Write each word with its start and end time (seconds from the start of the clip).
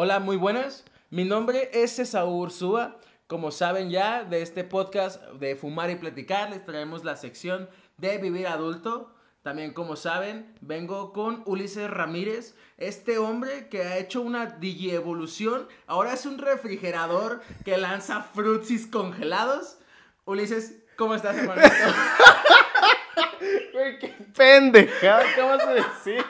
Hola, 0.00 0.20
muy 0.20 0.36
buenas. 0.36 0.84
Mi 1.10 1.24
nombre 1.24 1.70
es 1.72 1.98
Esaú 1.98 2.42
Ursúa. 2.42 3.00
Como 3.26 3.50
saben 3.50 3.90
ya, 3.90 4.22
de 4.22 4.42
este 4.42 4.62
podcast 4.62 5.20
de 5.40 5.56
Fumar 5.56 5.90
y 5.90 5.96
Platicar 5.96 6.50
les 6.50 6.64
traemos 6.64 7.02
la 7.02 7.16
sección 7.16 7.68
de 7.96 8.18
Vivir 8.18 8.46
Adulto. 8.46 9.12
También, 9.42 9.74
como 9.74 9.96
saben, 9.96 10.54
vengo 10.60 11.12
con 11.12 11.42
Ulises 11.46 11.90
Ramírez, 11.90 12.54
este 12.76 13.18
hombre 13.18 13.68
que 13.70 13.82
ha 13.82 13.98
hecho 13.98 14.22
una 14.22 14.46
digievolución. 14.46 15.66
Ahora 15.88 16.12
es 16.12 16.26
un 16.26 16.38
refrigerador 16.38 17.42
que 17.64 17.76
lanza 17.76 18.22
frutsis 18.22 18.86
congelados. 18.86 19.78
Ulises, 20.26 20.76
¿cómo 20.96 21.16
estás, 21.16 21.38
hermanito? 21.38 21.68
Güey, 23.72 23.98
qué 23.98 24.14
pendeja 24.36 25.18
acabas 25.18 25.66
de 25.66 25.74
decir. 25.74 26.24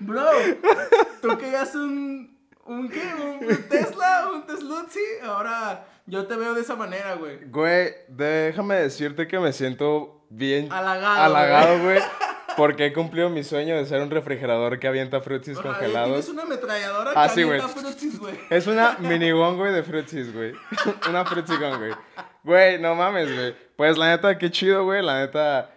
Bro, 0.00 0.30
tú 1.20 1.36
querías 1.36 1.74
un. 1.74 2.39
¿Un 2.66 2.88
qué? 2.88 3.00
¿Un 3.14 3.68
Tesla? 3.68 4.28
¿Un 4.32 4.46
Teslutzi? 4.46 5.00
Ahora 5.24 5.84
yo 6.06 6.26
te 6.26 6.36
veo 6.36 6.54
de 6.54 6.60
esa 6.60 6.76
manera, 6.76 7.14
güey. 7.14 7.38
Güey, 7.46 7.92
déjame 8.08 8.76
decirte 8.76 9.26
que 9.26 9.38
me 9.38 9.52
siento 9.52 10.24
bien 10.30 10.72
Halagado, 10.72 11.22
halagado, 11.22 11.82
güey. 11.82 11.98
Porque 12.56 12.86
he 12.86 12.92
cumplido 12.92 13.30
mi 13.30 13.42
sueño 13.44 13.76
de 13.76 13.86
ser 13.86 14.02
un 14.02 14.10
refrigerador 14.10 14.78
que 14.78 14.86
avienta 14.88 15.20
frutsis 15.20 15.56
Ajá, 15.58 15.68
congelados. 15.68 16.08
Tienes 16.10 16.28
una 16.28 16.42
ametralladora 16.42 17.12
Ah, 17.14 17.28
que 17.28 17.34
sí, 17.34 17.42
avienta 17.42 17.66
güey. 17.66 17.78
frutsis, 17.84 18.18
güey. 18.18 18.34
Es 18.50 18.66
una 18.66 18.96
minigun, 19.00 19.56
güey, 19.56 19.72
de 19.72 19.82
frutsis, 19.82 20.32
güey. 20.32 20.52
una 21.08 21.24
frutsis 21.24 21.58
gun, 21.58 21.78
güey. 21.78 21.92
Güey, 22.44 22.78
no 22.80 22.94
mames, 22.94 23.32
güey. 23.34 23.54
Pues 23.76 23.96
la 23.96 24.08
neta, 24.10 24.36
qué 24.36 24.50
chido, 24.50 24.84
güey. 24.84 25.02
La 25.02 25.20
neta. 25.20 25.70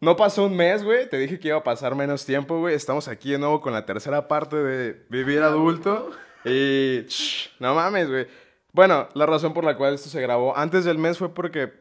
No 0.00 0.16
pasó 0.16 0.46
un 0.46 0.56
mes, 0.56 0.84
güey. 0.84 1.08
Te 1.08 1.18
dije 1.18 1.40
que 1.40 1.48
iba 1.48 1.56
a 1.56 1.64
pasar 1.64 1.96
menos 1.96 2.24
tiempo, 2.24 2.58
güey. 2.60 2.74
Estamos 2.74 3.08
aquí 3.08 3.32
de 3.32 3.38
nuevo 3.38 3.60
con 3.60 3.72
la 3.72 3.84
tercera 3.84 4.28
parte 4.28 4.56
de 4.56 5.04
Vivir 5.08 5.42
Adulto. 5.42 6.12
Y. 6.44 7.04
shh, 7.08 7.56
no 7.58 7.74
mames, 7.74 8.08
güey. 8.08 8.28
Bueno, 8.72 9.08
la 9.14 9.26
razón 9.26 9.54
por 9.54 9.64
la 9.64 9.76
cual 9.76 9.94
esto 9.94 10.08
se 10.08 10.20
grabó 10.20 10.56
antes 10.56 10.84
del 10.84 10.98
mes 10.98 11.18
fue 11.18 11.34
porque. 11.34 11.72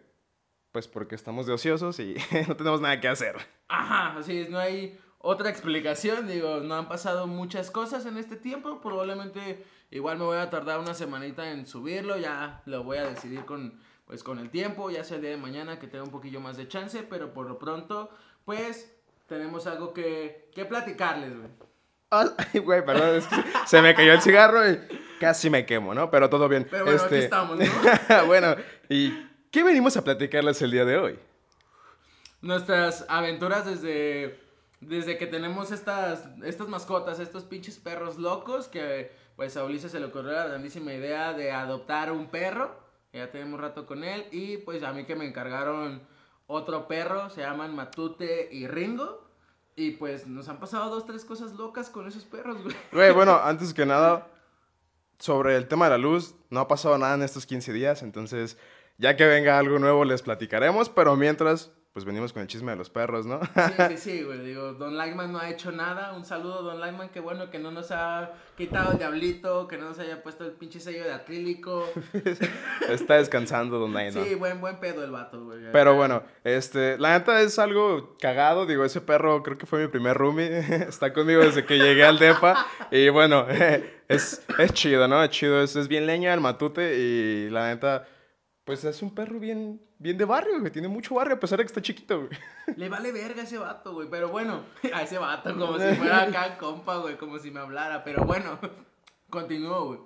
Pues 0.72 0.88
porque 0.88 1.16
estamos 1.16 1.46
de 1.46 1.54
ociosos 1.54 2.00
y 2.00 2.16
no 2.48 2.56
tenemos 2.56 2.82
nada 2.82 3.00
que 3.00 3.08
hacer. 3.08 3.36
Ajá, 3.68 4.18
así 4.18 4.40
es, 4.40 4.50
no 4.50 4.58
hay 4.58 5.00
otra 5.20 5.50
explicación. 5.50 6.28
Digo, 6.28 6.60
no 6.62 6.76
han 6.76 6.88
pasado 6.88 7.28
muchas 7.28 7.70
cosas 7.70 8.08
en 8.08 8.18
este 8.18 8.36
tiempo. 8.36 8.82
Probablemente 8.82 9.64
igual 9.92 10.18
me 10.18 10.26
voy 10.26 10.38
a 10.38 10.50
tardar 10.50 10.80
una 10.80 10.96
semanita 10.96 11.52
en 11.52 11.68
subirlo. 11.68 12.18
Ya 12.18 12.64
lo 12.66 12.84
voy 12.84 12.98
a 12.98 13.06
decidir 13.06 13.46
con, 13.46 13.80
pues, 14.08 14.24
con 14.24 14.40
el 14.40 14.50
tiempo, 14.50 14.90
ya 14.90 15.04
sea 15.04 15.18
el 15.18 15.22
día 15.22 15.32
de 15.32 15.38
mañana 15.38 15.80
que 15.80 15.88
tenga 15.88 16.04
un 16.04 16.12
poquillo 16.12 16.40
más 16.40 16.58
de 16.58 16.68
chance. 16.68 17.04
Pero 17.04 17.34
por 17.34 17.48
lo 17.48 17.60
pronto, 17.60 18.10
pues 18.46 18.92
tenemos 19.28 19.68
algo 19.68 19.94
que, 19.94 20.50
que 20.56 20.66
platicarles, 20.66 21.38
güey. 21.38 21.50
Ay, 22.10 22.60
güey, 22.60 22.86
perdón, 22.86 23.18
es 23.18 23.28
que 23.28 23.36
se 23.66 23.82
me 23.82 23.94
cayó 23.94 24.14
el 24.14 24.22
cigarro 24.22 24.70
y 24.70 24.80
casi 25.20 25.50
me 25.50 25.66
quemo, 25.66 25.94
¿no? 25.94 26.10
Pero 26.10 26.30
todo 26.30 26.48
bien. 26.48 26.66
Pero 26.72 26.86
bueno, 26.86 27.04
aquí 27.04 27.16
Este, 27.16 27.26
estamos, 27.26 27.58
¿no? 27.58 27.66
bueno, 28.28 28.56
¿y 28.88 29.12
qué 29.52 29.64
venimos 29.64 29.98
a 29.98 30.04
platicarles 30.04 30.62
el 30.62 30.72
día 30.72 30.86
de 30.86 30.98
hoy? 30.98 31.20
Nuestras 32.42 33.06
aventuras 33.10 33.66
desde, 33.66 34.40
desde 34.80 35.18
que 35.18 35.28
tenemos 35.28 35.72
estas, 35.72 36.30
estas 36.44 36.70
mascotas, 36.70 37.20
estos 37.20 37.44
pinches 37.44 37.78
perros 37.78 38.18
locos, 38.18 38.68
que 38.68 39.12
pues 39.36 39.58
a 39.58 39.66
Ulises 39.66 39.92
se 39.92 40.00
le 40.00 40.06
ocurrió 40.06 40.32
la 40.32 40.48
grandísima 40.48 40.94
idea 40.94 41.34
de 41.34 41.52
adoptar 41.52 42.12
un 42.12 42.28
perro. 42.30 42.87
Ya 43.14 43.32
tenemos 43.32 43.60
rato 43.60 43.86
con 43.86 44.04
él. 44.04 44.28
Y 44.32 44.58
pues 44.58 44.84
a 44.84 44.94
mí 44.94 45.06
que 45.06 45.16
me 45.16 45.26
encargaron 45.26 46.02
otro 46.48 46.88
perro, 46.88 47.30
se 47.30 47.42
llaman 47.42 47.76
Matute 47.76 48.50
y 48.52 48.68
Ringo. 48.68 49.28
Y 49.76 49.92
pues 49.92 50.28
nos 50.28 50.50
han 50.50 50.60
pasado 50.60 50.90
dos, 50.90 51.06
tres 51.06 51.24
cosas 51.24 51.54
locas 51.54 51.90
con 51.90 52.08
esos 52.08 52.26
perros, 52.26 52.64
güey. 52.64 52.76
Güey, 52.92 53.12
bueno, 53.14 53.40
antes 53.44 53.74
que 53.74 53.86
nada, 53.86 54.28
sobre 55.20 55.56
el 55.56 55.68
tema 55.68 55.86
de 55.86 55.92
la 55.92 55.98
luz, 55.98 56.36
no 56.50 56.60
ha 56.60 56.68
pasado 56.68 56.98
nada 56.98 57.16
en 57.16 57.24
estos 57.24 57.46
15 57.46 57.74
días, 57.74 58.02
entonces 58.04 58.58
ya 58.98 59.16
que 59.16 59.26
venga 59.26 59.60
algo 59.60 59.80
nuevo 59.80 60.06
les 60.06 60.22
platicaremos, 60.22 60.90
pero 60.90 61.16
mientras, 61.16 61.72
pues 61.98 62.06
venimos 62.06 62.32
con 62.32 62.44
el 62.44 62.48
chisme 62.48 62.74
de 62.74 62.78
los 62.78 62.92
perros, 62.92 63.26
¿no? 63.26 63.40
Sí, 63.44 63.74
sí, 63.90 63.98
sí, 63.98 64.22
güey. 64.22 64.46
Digo, 64.46 64.74
Don 64.74 64.96
Lightman 64.96 65.32
no 65.32 65.40
ha 65.40 65.50
hecho 65.50 65.72
nada. 65.72 66.14
Un 66.14 66.26
saludo, 66.26 66.62
Don 66.62 66.80
Lightman. 66.80 67.10
Qué 67.10 67.20
bueno 67.20 67.50
que 67.50 67.58
no 67.58 67.72
nos 67.72 67.90
ha 67.90 68.34
quitado 68.56 68.92
el 68.92 69.00
diablito, 69.00 69.68
que 69.68 69.80
no 69.80 69.90
nos 69.90 69.98
haya 69.98 70.22
puesto 70.22 70.46
el 70.46 70.52
pinche 70.52 70.80
sello 70.80 71.06
de 71.06 71.14
acrílico. 71.14 71.90
Está 72.88 73.16
descansando 73.16 73.80
Don 73.80 73.94
Naino. 73.94 74.24
Sí, 74.24 74.36
buen, 74.36 74.62
buen 74.62 74.80
pedo 74.80 75.04
el 75.04 75.10
vato, 75.10 75.44
güey. 75.44 75.72
Pero 75.72 75.96
bueno, 75.96 76.22
este, 76.44 77.00
la 77.00 77.18
neta 77.18 77.42
es 77.42 77.58
algo 77.58 78.16
cagado, 78.20 78.68
digo, 78.68 78.86
ese 78.86 79.02
perro 79.02 79.42
creo 79.42 79.58
que 79.58 79.66
fue 79.66 79.80
mi 79.80 79.88
primer 79.88 80.16
roomie, 80.16 80.60
está 80.88 81.14
conmigo 81.14 81.42
desde 81.42 81.66
que 81.66 81.80
llegué 81.80 82.06
al 82.06 82.20
depa, 82.20 82.68
y 82.92 83.10
bueno, 83.10 83.48
es, 84.08 84.46
es 84.60 84.74
chido, 84.74 85.08
¿no? 85.08 85.24
Es 85.24 85.32
chido, 85.32 85.64
es, 85.64 85.76
es 85.76 85.88
bien 85.88 86.06
leña 86.06 86.32
el 86.32 86.42
matute, 86.42 86.96
y 86.96 87.50
la 87.50 87.70
neta, 87.70 88.06
pues 88.66 88.84
es 88.84 89.02
un 89.02 89.16
perro 89.16 89.40
bien, 89.40 89.82
bien 90.00 90.18
de 90.18 90.26
barrio, 90.26 90.62
que 90.64 90.72
tiene 90.72 90.88
mucho 90.88 91.16
barrio, 91.16 91.36
a 91.36 91.40
pesar 91.40 91.58
de 91.58 91.64
que 91.64 91.68
está 91.68 91.82
chiquito, 91.82 92.20
güey. 92.20 92.30
Le 92.76 92.90
vale 92.90 93.12
verga 93.12 93.42
a 93.42 93.46
ese 93.46 93.58
vato, 93.58 93.94
güey. 93.94 94.08
Pero 94.10 94.30
bueno, 94.30 94.64
a 94.94 95.04
ese 95.04 95.18
vato, 95.18 95.58
como 95.58 95.80
si 95.80 95.96
fuera 95.96 96.24
acá 96.24 96.58
compa, 96.58 96.98
güey. 96.98 97.18
Como 97.18 97.40
si 97.40 97.52
me 97.52 97.60
hablara. 97.60 98.04
Pero 98.04 98.26
bueno, 98.26 98.60
continúo, 99.30 99.86
güey. 99.88 100.00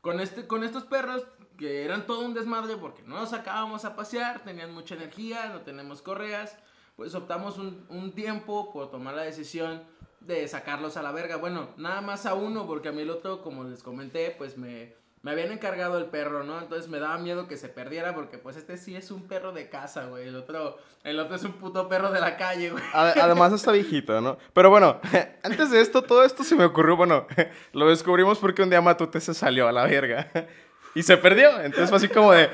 Con, 0.00 0.20
este, 0.20 0.46
con 0.46 0.64
estos 0.64 0.84
perros, 0.84 1.26
que 1.56 1.84
eran 1.84 2.06
todo 2.06 2.24
un 2.24 2.34
desmadre 2.34 2.76
porque 2.76 3.02
no 3.02 3.16
nos 3.16 3.30
sacábamos 3.30 3.84
a 3.84 3.96
pasear, 3.96 4.44
tenían 4.44 4.74
mucha 4.74 4.94
energía, 4.94 5.48
no 5.48 5.62
tenemos 5.62 6.02
correas. 6.02 6.58
Pues 6.96 7.14
optamos 7.14 7.58
un, 7.58 7.86
un 7.88 8.12
tiempo 8.12 8.72
por 8.72 8.90
tomar 8.90 9.14
la 9.14 9.22
decisión 9.22 9.82
de 10.20 10.46
sacarlos 10.46 10.96
a 10.96 11.02
la 11.02 11.12
verga. 11.12 11.36
Bueno, 11.36 11.70
nada 11.76 12.00
más 12.00 12.26
a 12.26 12.34
uno, 12.34 12.66
porque 12.66 12.88
a 12.88 12.92
mí 12.92 13.02
el 13.02 13.10
otro, 13.10 13.42
como 13.42 13.64
les 13.64 13.82
comenté, 13.82 14.34
pues 14.36 14.56
me, 14.56 14.94
me 15.24 15.30
habían 15.32 15.50
encargado 15.52 15.96
el 15.98 16.04
perro, 16.04 16.44
¿no? 16.44 16.60
Entonces 16.60 16.88
me 16.88 17.00
daba 17.00 17.16
miedo 17.18 17.48
que 17.48 17.56
se 17.56 17.68
perdiera, 17.68 18.14
porque 18.14 18.36
pues 18.38 18.56
este 18.56 18.76
sí 18.76 18.94
es 18.94 19.10
un 19.10 19.26
perro 19.26 19.52
de 19.52 19.70
casa, 19.70 20.04
güey. 20.04 20.28
El 20.28 20.36
otro, 20.36 20.76
el 21.02 21.18
otro 21.18 21.34
es 21.34 21.42
un 21.44 21.54
puto 21.54 21.88
perro 21.88 22.10
de 22.12 22.20
la 22.20 22.36
calle, 22.36 22.70
güey. 22.70 22.84
Ade- 22.92 23.20
Además 23.20 23.52
está 23.54 23.72
viejito, 23.72 24.20
¿no? 24.20 24.36
Pero 24.52 24.68
bueno, 24.70 25.00
antes 25.42 25.70
de 25.70 25.80
esto, 25.80 26.02
todo 26.02 26.22
esto 26.24 26.44
se 26.44 26.54
me 26.54 26.64
ocurrió, 26.66 26.94
bueno, 26.96 27.26
lo 27.72 27.88
descubrimos 27.88 28.38
porque 28.38 28.62
un 28.62 28.68
día 28.70 28.82
Matute 28.82 29.18
se 29.20 29.32
salió 29.34 29.66
a 29.66 29.72
la 29.72 29.84
verga 29.86 30.30
y 30.94 31.02
se 31.02 31.16
perdió. 31.16 31.58
Entonces 31.62 31.88
fue 31.88 31.96
así 31.96 32.08
como 32.08 32.32
de... 32.32 32.50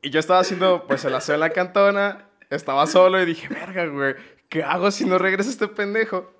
Y 0.00 0.10
yo 0.10 0.18
estaba 0.18 0.40
haciendo, 0.40 0.86
pues, 0.88 1.04
el 1.04 1.14
aseo 1.14 1.34
en 1.34 1.40
la 1.42 1.50
cantona, 1.50 2.28
estaba 2.50 2.86
solo 2.86 3.20
y 3.20 3.26
dije, 3.26 3.48
verga, 3.48 3.84
güey, 3.86 4.14
¿qué 4.48 4.62
hago 4.62 4.90
si 4.90 5.04
no 5.04 5.18
regresa 5.18 5.50
este 5.50 5.68
pendejo? 5.68 6.32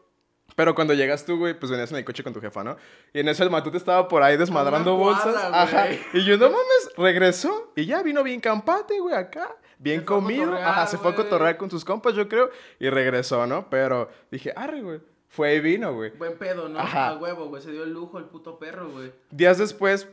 Pero 0.59 0.75
cuando 0.75 0.93
llegas 0.93 1.25
tú, 1.25 1.39
güey, 1.39 1.57
pues 1.57 1.71
venías 1.71 1.93
en 1.93 1.99
el 1.99 2.05
coche 2.05 2.25
con 2.25 2.33
tu 2.33 2.41
jefa, 2.41 2.65
¿no? 2.65 2.77
Y 3.13 3.21
en 3.21 3.29
eso 3.29 3.45
el 3.45 3.51
matute 3.51 3.77
estaba 3.77 4.09
por 4.09 4.25
ahí 4.25 4.37
desmadrando 4.37 4.97
bolsas. 4.97 5.37
Ajá. 5.53 5.87
Y 6.13 6.25
yo, 6.25 6.37
no 6.37 6.47
mames, 6.47 6.91
regresó. 6.97 7.71
Y 7.77 7.87
ya 7.87 8.03
vino 8.03 8.25
bien 8.25 8.41
campate, 8.41 8.99
güey, 8.99 9.15
acá. 9.15 9.55
Bien 9.79 10.01
Se 10.01 10.05
comido. 10.07 10.53
Ajá, 10.57 10.89
se 10.89 10.99
fue 10.99 11.13
a 11.13 11.15
cotorrear 11.15 11.59
con 11.59 11.71
sus 11.71 11.85
compas, 11.85 12.15
yo 12.15 12.29
creo. 12.29 12.51
Y 12.81 12.91
regresó, 12.91 13.47
¿no? 13.47 13.71
Pero 13.71 14.11
dije, 14.33 14.53
arre, 14.57 14.83
güey. 14.83 15.01
Fue 15.29 15.55
y 15.55 15.61
vino, 15.61 15.95
güey. 15.95 16.11
Buen 16.11 16.37
pedo, 16.37 16.69
¿no? 16.69 16.81
Ajá. 16.81 17.11
A 17.11 17.19
huevo, 17.19 17.47
güey. 17.47 17.63
Se 17.63 17.71
dio 17.71 17.85
el 17.85 17.93
lujo 17.93 18.19
el 18.19 18.25
puto 18.25 18.59
perro, 18.59 18.91
güey. 18.91 19.13
Días 19.31 19.59
después, 19.59 20.09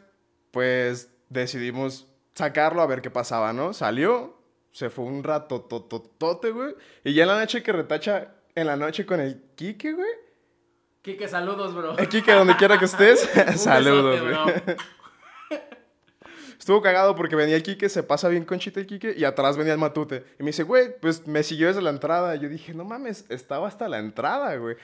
pues 0.52 1.10
decidimos 1.30 2.06
sacarlo 2.36 2.84
a 2.84 2.86
ver 2.86 3.02
qué 3.02 3.10
pasaba, 3.10 3.52
¿no? 3.52 3.74
Salió, 3.74 4.38
se 4.72 4.92
fue 4.92 5.06
un 5.06 5.24
rato 5.24 5.62
tototote, 5.62 6.52
güey. 6.52 6.76
Y 7.04 7.16
ya 7.16 7.24
en 7.24 7.30
la 7.30 7.40
noche 7.40 7.64
que 7.64 7.72
retacha, 7.72 8.36
en 8.54 8.68
la 8.68 8.76
noche 8.76 9.08
con 9.08 9.20
el 9.20 9.42
Kike, 9.56 9.94
güey. 9.94 10.25
Kike, 11.06 11.28
saludos, 11.28 11.76
bro. 11.76 11.96
El 12.00 12.10
Kike, 12.10 12.32
donde 12.34 12.56
quiera 12.56 12.80
que 12.80 12.86
estés, 12.86 13.30
saludos, 13.58 14.20
besote. 14.26 14.76
Estuvo 16.58 16.82
cagado 16.82 17.16
porque 17.16 17.36
venía 17.36 17.56
el 17.56 17.62
Kike, 17.62 17.90
se 17.90 18.02
pasa 18.02 18.28
bien 18.28 18.44
conchita 18.44 18.80
el 18.80 18.88
Kike, 18.88 19.14
y 19.16 19.24
atrás 19.24 19.56
venía 19.56 19.74
el 19.74 19.78
Matute. 19.78 20.26
Y 20.40 20.44
me 20.44 20.48
dice, 20.48 20.64
güey, 20.64 21.00
pues 21.00 21.28
me 21.28 21.44
siguió 21.44 21.68
desde 21.68 21.84
la 21.84 21.92
entrada. 21.92 22.36
Y 22.36 22.40
yo 22.40 22.50
dije, 22.50 22.74
no 22.74 22.86
mames, 22.86 23.26
estaba 23.30 23.68
hasta 23.68 23.88
la 23.88 24.00
entrada, 24.00 24.56
güey. 24.56 24.78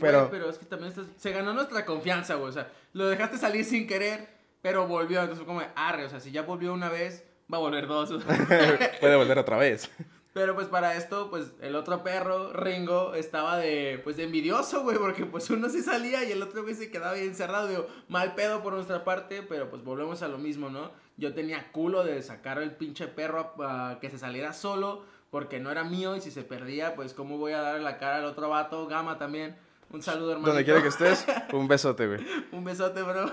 Pero... 0.00 0.28
Pero, 0.28 0.30
pero 0.30 0.50
es 0.50 0.58
que 0.58 0.66
también 0.66 0.90
estás- 0.90 1.06
se 1.16 1.30
ganó 1.30 1.52
nuestra 1.52 1.84
confianza, 1.84 2.34
güey. 2.34 2.48
O 2.48 2.52
sea, 2.52 2.68
lo 2.92 3.06
dejaste 3.06 3.38
salir 3.38 3.64
sin 3.64 3.86
querer, 3.86 4.26
pero 4.60 4.88
volvió. 4.88 5.20
Entonces 5.20 5.44
fue 5.44 5.54
como, 5.54 5.62
arre, 5.76 6.06
o 6.06 6.10
sea, 6.10 6.18
si 6.18 6.32
ya 6.32 6.42
volvió 6.42 6.72
una 6.72 6.88
vez, 6.88 7.22
va 7.52 7.58
a 7.58 7.60
volver 7.60 7.86
dos. 7.86 8.10
puede 9.00 9.14
volver 9.14 9.38
otra 9.38 9.56
vez. 9.56 9.88
Pero 10.32 10.54
pues 10.54 10.68
para 10.68 10.96
esto, 10.96 11.28
pues 11.28 11.52
el 11.60 11.76
otro 11.76 12.02
perro, 12.02 12.52
Ringo, 12.52 13.14
estaba 13.14 13.58
de, 13.58 14.00
pues 14.02 14.16
de 14.16 14.24
envidioso, 14.24 14.82
güey, 14.82 14.96
porque 14.98 15.26
pues 15.26 15.50
uno 15.50 15.68
sí 15.68 15.82
salía 15.82 16.24
y 16.24 16.32
el 16.32 16.42
otro 16.42 16.62
güey 16.62 16.74
se 16.74 16.90
quedaba 16.90 17.14
bien 17.14 17.26
encerrado. 17.26 17.68
Digo, 17.68 17.86
mal 18.08 18.34
pedo 18.34 18.62
por 18.62 18.72
nuestra 18.72 19.04
parte, 19.04 19.42
pero 19.42 19.68
pues 19.68 19.84
volvemos 19.84 20.22
a 20.22 20.28
lo 20.28 20.38
mismo, 20.38 20.70
¿no? 20.70 20.90
Yo 21.18 21.34
tenía 21.34 21.70
culo 21.70 22.02
de 22.02 22.22
sacar 22.22 22.58
el 22.62 22.72
pinche 22.72 23.08
perro 23.08 23.54
a, 23.60 23.90
a 23.90 24.00
que 24.00 24.08
se 24.08 24.18
saliera 24.18 24.54
solo, 24.54 25.04
porque 25.30 25.60
no 25.60 25.70
era 25.70 25.84
mío 25.84 26.16
y 26.16 26.20
si 26.20 26.30
se 26.30 26.42
perdía, 26.42 26.94
pues 26.94 27.12
cómo 27.12 27.36
voy 27.36 27.52
a 27.52 27.60
darle 27.60 27.82
la 27.82 27.98
cara 27.98 28.16
al 28.16 28.24
otro 28.24 28.48
vato, 28.48 28.86
Gama 28.86 29.18
también. 29.18 29.56
Un 29.90 30.02
saludo, 30.02 30.32
hermano. 30.32 30.48
Donde 30.48 30.64
quiera 30.64 30.80
que 30.80 30.88
estés, 30.88 31.26
un 31.52 31.68
besote, 31.68 32.06
güey. 32.06 32.26
Un 32.52 32.64
besote, 32.64 33.02
bro. 33.02 33.30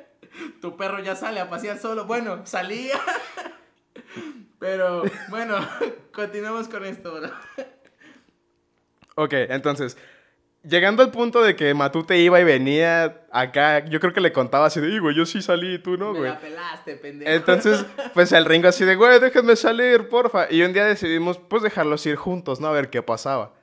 tu 0.62 0.76
perro 0.76 1.00
ya 1.00 1.14
sale 1.14 1.40
a 1.40 1.50
pasear 1.50 1.78
solo. 1.78 2.06
Bueno, 2.06 2.46
salía. 2.46 2.98
Pero 4.58 5.02
bueno, 5.30 5.56
continuamos 6.12 6.68
con 6.68 6.84
esto, 6.84 7.14
bro. 7.20 7.30
Ok, 9.14 9.32
entonces, 9.32 9.96
llegando 10.62 11.02
al 11.02 11.10
punto 11.10 11.42
de 11.42 11.56
que 11.56 11.74
Matute 11.74 12.18
iba 12.18 12.40
y 12.40 12.44
venía 12.44 13.26
acá, 13.32 13.84
yo 13.86 13.98
creo 14.00 14.12
que 14.12 14.20
le 14.20 14.32
contaba 14.32 14.66
así 14.66 14.80
de, 14.80 14.88
"Y, 14.90 14.98
güey, 15.00 15.16
yo 15.16 15.26
sí 15.26 15.42
salí 15.42 15.74
y 15.74 15.78
tú 15.78 15.96
no, 15.96 16.12
Me 16.12 16.18
güey. 16.20 16.30
la 16.30 16.38
pelaste, 16.40 16.96
pendejo. 16.96 17.30
Entonces, 17.30 17.84
pues 18.14 18.30
el 18.32 18.44
Ringo 18.44 18.68
así 18.68 18.84
de, 18.84 18.94
güey, 18.94 19.18
déjenme 19.18 19.56
salir, 19.56 20.08
porfa. 20.08 20.46
Y 20.50 20.62
un 20.62 20.72
día 20.72 20.84
decidimos, 20.84 21.38
pues, 21.38 21.62
dejarlos 21.62 22.04
ir 22.06 22.16
juntos, 22.16 22.60
¿no? 22.60 22.68
A 22.68 22.72
ver 22.72 22.90
qué 22.90 23.02
pasaba. 23.02 23.54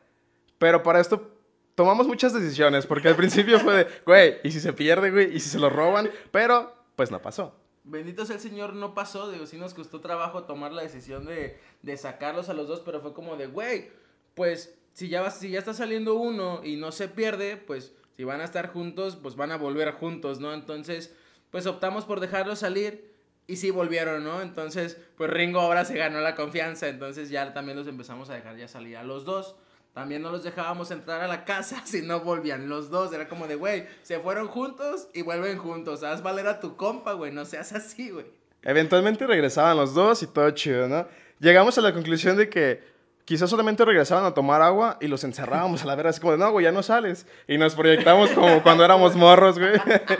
Pero 0.58 0.84
para 0.84 1.00
esto 1.00 1.32
tomamos 1.76 2.08
muchas 2.08 2.34
decisiones, 2.34 2.86
porque 2.86 3.08
al 3.10 3.16
principio 3.16 3.60
fue 3.60 3.76
de, 3.86 3.88
güey, 4.06 4.38
¿y 4.44 4.52
si 4.52 4.60
se 4.60 4.74
pierde, 4.74 5.12
güey? 5.12 5.36
¿Y 5.36 5.40
si 5.40 5.50
se 5.50 5.60
lo 5.60 5.70
roban? 5.70 6.10
Pero, 6.32 6.74
pues 6.96 7.12
no 7.12 7.22
pasó. 7.22 7.54
Bendito 7.86 8.26
sea 8.26 8.36
el 8.36 8.42
Señor, 8.42 8.74
no 8.74 8.94
pasó. 8.94 9.30
Digo, 9.32 9.46
sí 9.46 9.58
nos 9.58 9.74
costó 9.74 10.02
trabajo 10.02 10.44
tomar 10.44 10.72
la 10.74 10.82
decisión 10.82 11.26
de, 11.26 11.58
de 11.84 11.98
sacarlos 11.98 12.50
a 12.50 12.54
los 12.54 12.68
dos, 12.68 12.82
pero 12.82 13.00
fue 13.02 13.14
como 13.14 13.38
de, 13.38 13.48
güey, 13.48 13.92
pues 14.34 14.76
si 14.94 15.08
ya, 15.10 15.22
va- 15.22 15.32
si 15.32 15.50
ya 15.52 15.60
está 15.60 15.74
saliendo 15.74 16.16
uno 16.16 16.62
y 16.64 16.76
no 16.78 16.92
se 16.92 17.08
pierde, 17.08 17.58
pues 17.58 17.94
si 18.18 18.24
van 18.24 18.42
a 18.42 18.46
estar 18.46 18.70
juntos, 18.72 19.16
pues 19.16 19.36
van 19.36 19.52
a 19.52 19.58
volver 19.58 19.92
juntos, 19.92 20.40
¿no? 20.40 20.54
Entonces, 20.54 21.16
pues 21.52 21.68
optamos 21.68 22.06
por 22.06 22.20
dejarlos 22.20 22.60
salir 22.60 23.14
y 23.48 23.58
sí 23.58 23.70
volvieron, 23.72 24.24
¿no? 24.24 24.42
Entonces, 24.42 24.98
pues 25.18 25.30
Ringo 25.30 25.60
ahora 25.60 25.86
se 25.86 25.96
ganó 25.96 26.20
la 26.22 26.36
confianza, 26.36 26.88
entonces 26.88 27.30
ya 27.30 27.54
también 27.54 27.78
los 27.78 27.88
empezamos 27.88 28.30
a 28.30 28.34
dejar 28.36 28.58
ya 28.58 28.68
salir 28.68 28.98
a 28.98 29.04
los 29.04 29.26
dos. 29.26 29.56
También 29.96 30.22
no 30.22 30.30
los 30.30 30.44
dejábamos 30.44 30.92
entrar 30.92 31.22
a 31.22 31.28
la 31.28 31.46
casa 31.46 31.82
si 31.86 32.02
no 32.02 32.20
volvían 32.20 32.68
los 32.68 32.90
dos. 32.90 33.14
Era 33.14 33.30
como 33.30 33.48
de, 33.48 33.56
güey, 33.56 33.88
se 34.04 34.20
fueron 34.20 34.50
juntos 34.50 35.08
y 35.14 35.22
vuelven 35.22 35.58
juntos. 35.58 36.04
Haz 36.04 36.22
valer 36.22 36.48
a 36.48 36.60
tu 36.60 36.76
compa, 36.76 37.14
güey. 37.14 37.32
No 37.32 37.46
seas 37.46 37.72
así, 37.72 38.10
güey. 38.10 38.26
Eventualmente 38.62 39.26
regresaban 39.26 39.78
los 39.78 39.94
dos 39.94 40.22
y 40.22 40.28
todo 40.28 40.52
chido, 40.52 40.90
¿no? 40.90 41.08
Llegamos 41.40 41.78
a 41.78 41.82
la 41.82 41.94
conclusión 41.94 42.36
de 42.36 42.50
que 42.50 42.84
quizás 43.26 43.50
solamente 43.50 43.84
regresaban 43.84 44.24
a 44.26 44.34
tomar 44.34 44.62
agua 44.62 44.98
y 45.02 45.08
los 45.08 45.24
encerrábamos 45.24 45.82
a 45.84 45.88
la 45.88 45.96
vera, 45.96 46.12
así 46.12 46.22
como 46.22 46.34
de, 46.34 46.38
no, 46.38 46.52
güey, 46.52 46.64
ya 46.64 46.72
no 46.72 46.84
sales. 46.84 47.26
Y 47.48 47.58
nos 47.58 47.76
proyectamos 47.76 48.30
como 48.30 48.62
cuando 48.62 48.86
éramos 48.86 49.16
morros, 49.16 49.58
güey. 49.58 49.74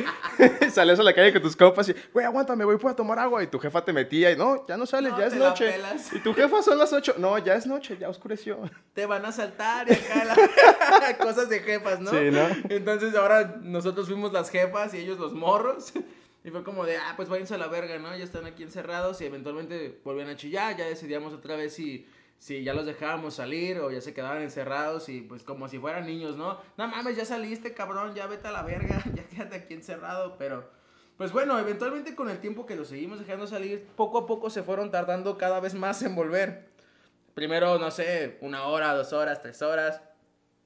Salías 0.72 1.00
a 1.00 1.04
la 1.04 1.14
calle 1.14 1.32
con 1.32 1.44
tus 1.44 1.56
compas 1.56 1.88
y, 1.90 1.96
güey, 2.12 2.26
aguántame, 2.26 2.66
güey, 2.66 2.80
puedo 2.80 2.96
tomar 2.96 3.20
agua. 3.20 3.44
Y 3.44 3.48
tu 3.48 3.60
jefa 3.60 3.86
te 3.86 3.94
metía 3.94 4.32
y, 4.32 4.36
no, 4.36 4.66
ya 4.68 4.76
no 4.76 4.88
sales, 4.88 5.12
No, 5.12 5.20
ya 5.20 5.28
es 5.28 5.36
noche. 5.36 5.76
Y 6.14 6.20
tu 6.20 6.34
jefa 6.34 6.64
son 6.64 6.80
las 6.80 6.92
ocho. 6.94 7.14
No, 7.18 7.38
ya 7.38 7.54
es 7.54 7.68
noche, 7.68 7.96
ya 8.00 8.10
oscureció. 8.10 8.60
Te 8.96 9.06
van 9.06 9.26
a 9.26 9.32
saltar 9.32 9.88
y 9.90 9.94
acá 9.94 10.24
la... 10.26 11.18
cosas 11.18 11.50
de 11.50 11.60
jefas, 11.60 12.00
¿no? 12.00 12.12
Sí, 12.12 12.32
¿no? 12.32 12.48
Entonces 12.70 13.14
ahora 13.16 13.58
nosotros 13.62 14.08
fuimos 14.08 14.34
las 14.34 14.50
jefas 14.50 14.94
y 14.94 14.98
ellos 14.98 15.20
los 15.20 15.34
morros. 15.34 15.94
Y 16.44 16.52
fue 16.52 16.64
como 16.64 16.86
de, 16.86 16.98
ah, 16.98 17.14
pues 17.16 17.28
váyanse 17.28 17.56
a 17.56 17.58
la 17.58 17.68
verga, 17.68 17.98
¿no? 17.98 18.16
Ya 18.16 18.24
están 18.24 18.46
aquí 18.46 18.64
encerrados 18.64 19.20
y 19.22 19.26
eventualmente 19.26 20.00
volvían 20.04 20.30
a 20.30 20.38
chillar. 20.38 20.78
Ya 20.78 20.86
decidíamos 20.86 21.34
otra 21.34 21.56
vez 21.56 21.74
si, 21.74 22.08
si 22.40 22.64
ya 22.64 22.74
los 22.74 22.86
dejábamos 22.86 23.36
salir 23.36 23.80
o 23.80 23.90
ya 23.92 24.02
se 24.02 24.14
quedaban 24.14 24.42
encerrados 24.42 25.10
y 25.10 25.22
pues 25.22 25.44
como 25.44 25.68
si 25.68 25.80
fueran 25.80 26.06
niños, 26.06 26.38
¿no? 26.38 26.60
No 26.78 26.88
mames, 26.88 27.16
ya 27.18 27.26
saliste, 27.26 27.74
cabrón, 27.74 28.14
ya 28.14 28.28
vete 28.28 28.48
a 28.48 28.52
la 28.52 28.62
verga, 28.64 29.02
ya 29.16 29.24
quédate 29.24 29.56
aquí 29.56 29.74
encerrado, 29.74 30.36
pero... 30.38 30.70
Pues 31.18 31.32
bueno, 31.32 31.58
eventualmente 31.58 32.14
con 32.14 32.30
el 32.30 32.40
tiempo 32.40 32.66
que 32.66 32.76
los 32.76 32.90
seguimos 32.90 33.20
dejando 33.20 33.48
salir, 33.48 33.88
poco 33.96 34.18
a 34.18 34.26
poco 34.28 34.50
se 34.50 34.64
fueron 34.64 34.92
tardando 34.92 35.38
cada 35.38 35.62
vez 35.62 35.74
más 35.74 36.02
en 36.02 36.14
volver. 36.14 36.68
Primero, 37.34 37.80
no 37.80 37.90
sé, 37.90 38.38
una 38.42 38.66
hora, 38.66 38.94
dos 38.94 39.14
horas, 39.14 39.42
tres 39.42 39.62
horas. 39.62 40.02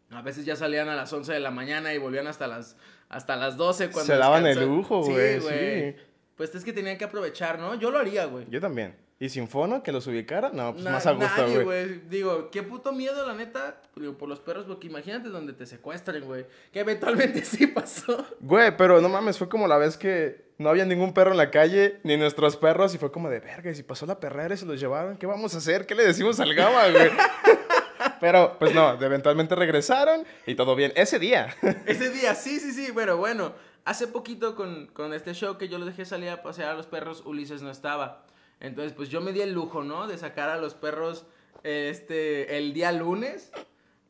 A 0.09 0.23
veces 0.23 0.45
ya 0.45 0.55
salían 0.55 0.89
a 0.89 0.95
las 0.95 1.13
11 1.13 1.33
de 1.33 1.39
la 1.39 1.51
mañana 1.51 1.93
y 1.93 1.99
volvían 1.99 2.25
hasta 2.25 2.47
las, 2.47 2.77
hasta 3.09 3.35
las 3.35 3.57
12 3.57 3.91
cuando 3.91 4.11
Se 4.11 4.17
daban 4.19 4.43
el 4.47 4.57
descansó- 4.57 4.65
lujo, 4.75 5.03
güey, 5.03 5.39
sí. 5.39 5.95
Pues 6.35 6.55
es 6.55 6.63
que 6.63 6.73
tenían 6.73 6.97
que 6.97 7.05
aprovechar, 7.05 7.59
¿no? 7.59 7.75
Yo 7.75 7.91
lo 7.91 7.99
haría, 7.99 8.25
güey. 8.25 8.47
Yo 8.49 8.59
también. 8.59 8.95
¿Y 9.21 9.27
sin 9.27 9.49
fono 9.49 9.83
que 9.83 9.91
los 9.91 10.07
ubicara? 10.07 10.49
No, 10.53 10.71
pues 10.71 10.85
Na- 10.85 10.91
más 10.91 11.05
a 11.05 11.11
gusto, 11.11 11.63
güey. 11.65 11.99
Digo, 12.09 12.49
qué 12.51 12.63
puto 12.63 12.93
miedo, 12.93 13.27
la 13.27 13.33
neta, 13.33 13.81
digo, 13.97 14.13
por 14.17 14.29
los 14.29 14.39
perros, 14.39 14.65
porque 14.65 14.87
imagínate 14.87 15.27
donde 15.27 15.51
te 15.51 15.65
secuestren, 15.65 16.23
güey. 16.23 16.45
Que 16.71 16.79
eventualmente 16.79 17.43
sí 17.45 17.67
pasó. 17.67 18.25
Güey, 18.39 18.77
pero 18.77 19.01
no 19.01 19.09
mames, 19.09 19.37
fue 19.37 19.49
como 19.49 19.67
la 19.67 19.77
vez 19.77 19.97
que 19.97 20.47
no 20.57 20.69
había 20.69 20.85
ningún 20.85 21.13
perro 21.13 21.31
en 21.31 21.37
la 21.37 21.51
calle, 21.51 21.99
ni 22.03 22.15
nuestros 22.15 22.55
perros, 22.55 22.95
y 22.95 22.97
fue 22.97 23.11
como 23.11 23.29
de, 23.29 23.41
verga, 23.41 23.69
y 23.71 23.75
si 23.75 23.83
pasó 23.83 24.05
la 24.05 24.21
perrera 24.21 24.53
y 24.53 24.57
se 24.57 24.65
los 24.65 24.79
llevaron, 24.79 25.17
¿qué 25.17 25.25
vamos 25.25 25.53
a 25.53 25.57
hacer? 25.57 25.85
¿Qué 25.85 25.95
le 25.95 26.05
decimos 26.05 26.39
al 26.39 26.53
gama, 26.53 26.87
güey? 26.89 27.11
pero, 28.21 28.55
pues 28.57 28.73
no, 28.73 28.93
eventualmente 29.01 29.53
regresaron 29.53 30.23
y 30.45 30.55
todo 30.55 30.75
bien. 30.77 30.93
Ese 30.95 31.19
día. 31.19 31.53
Ese 31.85 32.09
día, 32.09 32.35
sí, 32.35 32.59
sí, 32.61 32.71
sí, 32.71 32.93
pero 32.95 33.17
bueno, 33.17 33.53
hace 33.83 34.07
poquito 34.07 34.55
con, 34.55 34.87
con 34.87 35.13
este 35.13 35.33
show 35.33 35.57
que 35.57 35.67
yo 35.67 35.77
los 35.77 35.87
dejé 35.87 36.05
salir 36.05 36.29
a 36.29 36.41
pasear 36.41 36.69
a 36.69 36.75
los 36.75 36.87
perros, 36.87 37.23
Ulises 37.25 37.61
no 37.61 37.69
estaba. 37.69 38.25
Entonces, 38.59 38.93
pues 38.93 39.09
yo 39.09 39.21
me 39.21 39.31
di 39.31 39.41
el 39.41 39.53
lujo, 39.53 39.83
¿no? 39.83 40.07
De 40.07 40.17
sacar 40.17 40.49
a 40.49 40.57
los 40.57 40.73
perros 40.73 41.25
este, 41.63 42.57
el 42.57 42.73
día 42.73 42.91
lunes. 42.91 43.51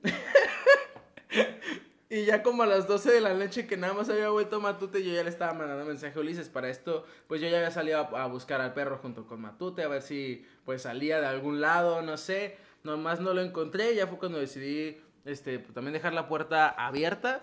y 2.10 2.26
ya 2.26 2.42
como 2.42 2.64
a 2.64 2.66
las 2.66 2.88
12 2.88 3.12
de 3.12 3.22
la 3.22 3.34
noche 3.34 3.68
que 3.68 3.78
nada 3.78 3.94
más 3.94 4.10
había 4.10 4.30
vuelto 4.30 4.60
Matute, 4.60 5.04
yo 5.04 5.14
ya 5.14 5.24
le 5.24 5.30
estaba 5.30 5.54
mandando 5.54 5.86
mensaje 5.86 6.18
a 6.18 6.22
Ulises. 6.22 6.50
Para 6.50 6.70
esto, 6.70 7.06
pues 7.28 7.42
yo 7.42 7.48
ya 7.48 7.58
había 7.58 7.72
salido 7.72 8.00
a, 8.00 8.26
buscar 8.28 8.62
al 8.62 8.74
perro 8.74 8.98
junto 8.98 9.28
con 9.28 9.42
Matute, 9.42 9.84
a 9.84 9.88
ver 9.88 10.02
si 10.02 10.46
pues 10.66 10.84
salía 10.84 11.20
de 11.20 11.28
algún 11.28 11.62
lado, 11.62 12.02
no 12.02 12.18
sé. 12.18 12.58
Nomás 12.84 13.20
no 13.20 13.34
lo 13.34 13.42
encontré, 13.42 13.94
ya 13.94 14.08
fue 14.08 14.18
cuando 14.18 14.40
decidí 14.40 15.02
este, 15.26 15.60
pues, 15.60 15.74
también 15.74 15.94
dejar 15.94 16.14
la 16.14 16.28
puerta 16.28 16.70
abierta 16.70 17.42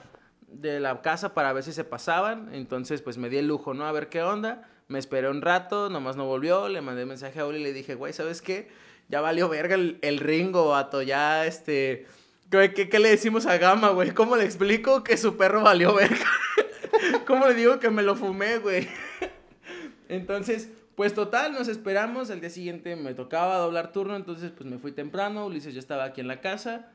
de 0.48 0.80
la 0.80 1.02
casa 1.02 1.34
para 1.34 1.52
ver 1.52 1.62
si 1.62 1.72
se 1.72 1.84
pasaban. 1.84 2.52
Entonces, 2.52 3.02
pues 3.02 3.18
me 3.18 3.28
di 3.28 3.38
el 3.38 3.46
lujo, 3.46 3.74
¿no? 3.74 3.84
A 3.84 3.92
ver 3.92 4.08
qué 4.08 4.22
onda. 4.22 4.68
Me 4.88 4.98
esperé 4.98 5.28
un 5.28 5.42
rato, 5.42 5.90
nomás 5.90 6.16
no 6.16 6.26
volvió. 6.26 6.68
Le 6.68 6.80
mandé 6.80 7.06
mensaje 7.06 7.40
a 7.40 7.46
Uli 7.46 7.58
y 7.58 7.62
le 7.64 7.72
dije, 7.72 7.94
güey, 7.94 8.12
¿sabes 8.12 8.40
qué? 8.40 8.68
Ya 9.08 9.20
valió 9.20 9.48
verga 9.48 9.74
el, 9.74 9.98
el 10.02 10.18
ringo, 10.18 10.68
vato. 10.68 11.02
Ya, 11.02 11.46
este. 11.46 12.06
¿Qué, 12.50 12.72
qué, 12.72 12.88
qué 12.88 12.98
le 13.00 13.08
decimos 13.08 13.46
a 13.46 13.58
Gama, 13.58 13.90
güey? 13.90 14.12
¿Cómo 14.12 14.36
le 14.36 14.44
explico 14.44 15.02
que 15.02 15.16
su 15.16 15.36
perro 15.36 15.62
valió 15.62 15.94
verga? 15.94 16.26
¿Cómo 17.26 17.48
le 17.48 17.54
digo 17.54 17.80
que 17.80 17.90
me 17.90 18.02
lo 18.02 18.14
fumé, 18.14 18.58
güey? 18.58 18.88
Entonces, 20.08 20.68
pues 20.94 21.14
total, 21.14 21.52
nos 21.52 21.68
esperamos. 21.68 22.30
El 22.30 22.40
día 22.40 22.50
siguiente 22.50 22.94
me 22.96 23.14
tocaba 23.14 23.58
doblar 23.58 23.92
turno, 23.92 24.16
entonces 24.16 24.50
pues 24.50 24.68
me 24.68 24.78
fui 24.78 24.92
temprano. 24.92 25.46
Ulises 25.46 25.74
ya 25.74 25.80
estaba 25.80 26.04
aquí 26.04 26.20
en 26.20 26.28
la 26.28 26.40
casa. 26.40 26.88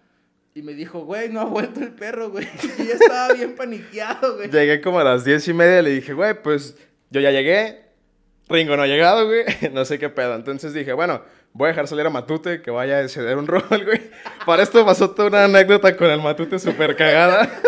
Y 0.56 0.64
me 0.64 0.74
dijo, 0.74 1.06
güey, 1.06 1.30
no 1.30 1.40
ha 1.40 1.46
vuelto 1.46 1.82
el 1.82 1.92
perro, 1.94 2.30
güey. 2.30 2.48
Y 2.80 2.88
yo 2.88 2.94
estaba 2.94 3.34
bien 3.34 3.56
paniqueado, 3.56 4.36
güey. 4.36 4.50
Llegué 4.50 4.82
como 4.82 5.00
a 5.00 5.04
las 5.04 5.24
diez 5.24 5.48
y 5.48 5.54
media, 5.54 5.82
le 5.82 5.92
dije, 5.92 6.14
güey, 6.14 6.42
pues 6.42 6.76
yo 7.12 7.22
ya 7.22 7.32
llegué. 7.32 7.82
Ringo 8.50 8.76
no 8.76 8.84
ha 8.84 8.88
llegado, 8.88 9.28
güey. 9.28 9.44
No 9.72 9.86
sé 9.86 10.00
qué 10.00 10.10
pedo. 10.10 10.36
Entonces 10.36 10.74
dije, 10.74 10.94
bueno, 10.94 11.22
voy 11.54 11.68
a 11.68 11.70
dejar 11.70 11.88
salir 11.88 12.06
a 12.06 12.10
Matute 12.10 12.62
que 12.62 12.72
vaya 12.72 13.00
a 13.00 13.08
ceder 13.08 13.38
un 13.38 13.48
rol, 13.48 13.86
güey. 13.86 14.10
Para 14.46 14.64
esto 14.64 14.86
pasó 14.86 15.12
toda 15.12 15.28
una 15.28 15.44
anécdota 15.46 15.96
con 15.96 16.10
el 16.10 16.22
Matute 16.22 16.58
súper 16.58 16.96
cagada. 16.96 17.50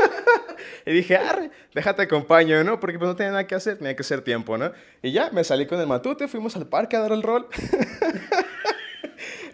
Y 0.86 0.92
dije, 0.92 1.16
arre, 1.16 1.50
déjate 1.74 2.02
acompaño, 2.02 2.62
¿no? 2.66 2.78
Porque 2.78 3.00
pues 3.00 3.08
no 3.08 3.16
tenía 3.16 3.32
nada 3.32 3.48
que 3.48 3.56
hacer, 3.56 3.78
tenía 3.78 3.96
que 3.96 4.02
hacer 4.02 4.22
tiempo, 4.22 4.58
¿no? 4.58 4.74
Y 5.02 5.14
ya, 5.14 5.30
me 5.32 5.46
salí 5.46 5.66
con 5.66 5.80
el 5.80 5.88
Matute, 5.88 6.28
fuimos 6.28 6.58
al 6.58 6.68
parque 6.68 6.98
a 6.98 7.00
dar 7.00 7.14
el 7.14 7.24
rol. 7.24 7.48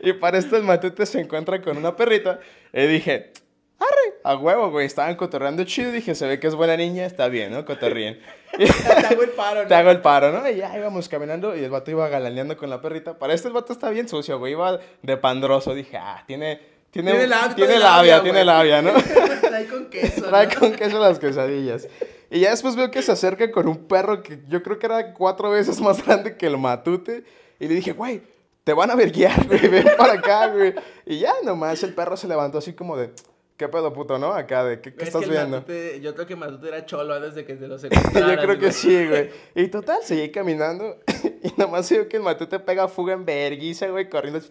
y 0.01 0.13
para 0.13 0.39
esto 0.39 0.58
el 0.58 0.63
Matute 0.63 1.05
se 1.05 1.19
encuentra 1.19 1.62
con 1.62 1.77
una 1.77 1.96
perrita. 1.96 2.39
Y 2.74 2.88
dije, 2.88 3.31
arre, 3.79 4.15
a 4.24 4.36
huevo, 4.36 4.69
güey. 4.71 4.86
Estaban 4.86 5.15
cotorreando 5.15 5.63
chido. 5.63 5.91
Dije, 5.91 6.15
se 6.15 6.27
ve 6.27 6.39
que 6.39 6.48
es 6.48 6.55
buena 6.55 6.75
niña, 6.77 7.05
está 7.05 7.27
bien, 7.27 7.51
¿no? 7.51 7.65
Cotorríen. 7.65 8.19
Te 8.57 8.65
hago 9.07 9.24
el 9.24 9.29
paro, 9.29 9.62
Te 9.63 9.69
¿no? 9.69 9.75
hago 9.75 9.91
el 9.91 10.01
paro, 10.01 10.31
¿no? 10.31 10.50
Y 10.50 10.55
ya 10.57 10.75
íbamos 10.77 11.07
caminando 11.09 11.55
y 11.55 11.63
el 11.63 11.69
vato 11.71 11.91
iba 11.91 12.07
galaneando 12.09 12.57
con 12.57 12.69
la 12.69 12.81
perrita. 12.81 13.17
Para 13.17 13.33
esto 13.33 13.48
el 13.48 13.53
vato 13.53 13.74
está 13.74 13.89
bien 13.89 14.07
sucio, 14.09 14.38
güey. 14.39 14.53
Iba 14.53 14.79
de 15.01 15.17
pandroso. 15.17 15.74
Dije, 15.74 15.98
ah, 15.98 16.24
tiene... 16.27 16.77
Tiene, 16.91 17.12
Tiene 17.12 17.27
lab- 17.27 17.53
tiene 17.53 17.74
labia, 17.77 18.15
labia, 18.17 18.24
tiene 18.24 18.43
labia, 18.43 18.81
¿no? 18.81 18.91
Trae 19.41 19.67
con 19.67 19.91
queso, 19.91 20.24
Trae 20.24 20.48
¿no? 20.48 20.59
con 20.59 20.71
queso 20.74 20.98
las 20.98 21.19
quesadillas. 21.19 21.88
Y 22.31 22.39
ya 22.39 22.50
después 22.50 22.75
veo 22.75 22.89
que 22.89 23.03
se 23.03 23.12
acerca 23.12 23.51
con 23.51 23.67
un 23.67 23.88
perro 23.88 24.24
que 24.24 24.39
yo 24.48 24.63
creo 24.63 24.79
que 24.79 24.88
era 24.88 25.13
cuatro 25.13 25.51
veces 25.51 25.79
más 25.81 26.03
grande 26.03 26.36
que 26.36 26.48
el 26.48 26.57
matute. 26.57 27.24
Y 27.59 27.67
le 27.67 27.75
dije, 27.75 27.91
güey, 27.91 28.24
te 28.63 28.74
van 28.74 28.89
a 28.89 28.95
ver 28.95 29.12
guiar, 29.12 29.45
güey, 29.45 29.67
ven 29.67 29.88
para 30.00 30.13
acá, 30.13 30.48
güey. 30.48 30.74
Y 31.05 31.19
ya 31.19 31.31
nomás 31.43 31.83
el 31.83 31.93
perro 31.93 32.17
se 32.17 32.27
levantó 32.27 32.57
así 32.57 32.74
como 32.74 32.98
de, 32.98 33.12
¿qué 33.59 33.67
pedo 33.67 33.93
puto, 33.93 34.17
no? 34.17 34.33
Acá 34.33 34.63
de, 34.63 34.81
¿qué, 34.81 34.93
qué 34.95 35.01
Es 35.03 35.09
estás 35.09 35.23
que 35.25 35.29
viendo? 35.29 35.57
Matute- 35.61 35.99
yo 36.01 36.15
creo 36.15 36.25
que 36.25 36.35
Matute 36.35 36.67
era 36.69 36.85
cholo 36.87 37.13
antes 37.13 37.35
de 37.35 37.45
que 37.45 37.57
se 37.57 37.67
lo 37.67 37.75
Yo 37.77 37.81
secuestraran. 37.81 38.37
creo 38.37 38.57
que 38.57 38.71
sí, 38.71 39.07
güey. 39.07 39.29
Y 39.53 39.67
total, 39.67 39.99
seguí 40.03 40.31
caminando. 40.31 40.97
Y 41.41 41.53
nomás 41.57 41.89
veo 41.89 42.09
que 42.09 42.17
el 42.17 42.23
matute 42.23 42.59
pega 42.59 42.89
fuga 42.89 43.13
en 43.13 43.23
verguiza, 43.23 43.87
güey, 43.87 44.09
corriendo. 44.09 44.41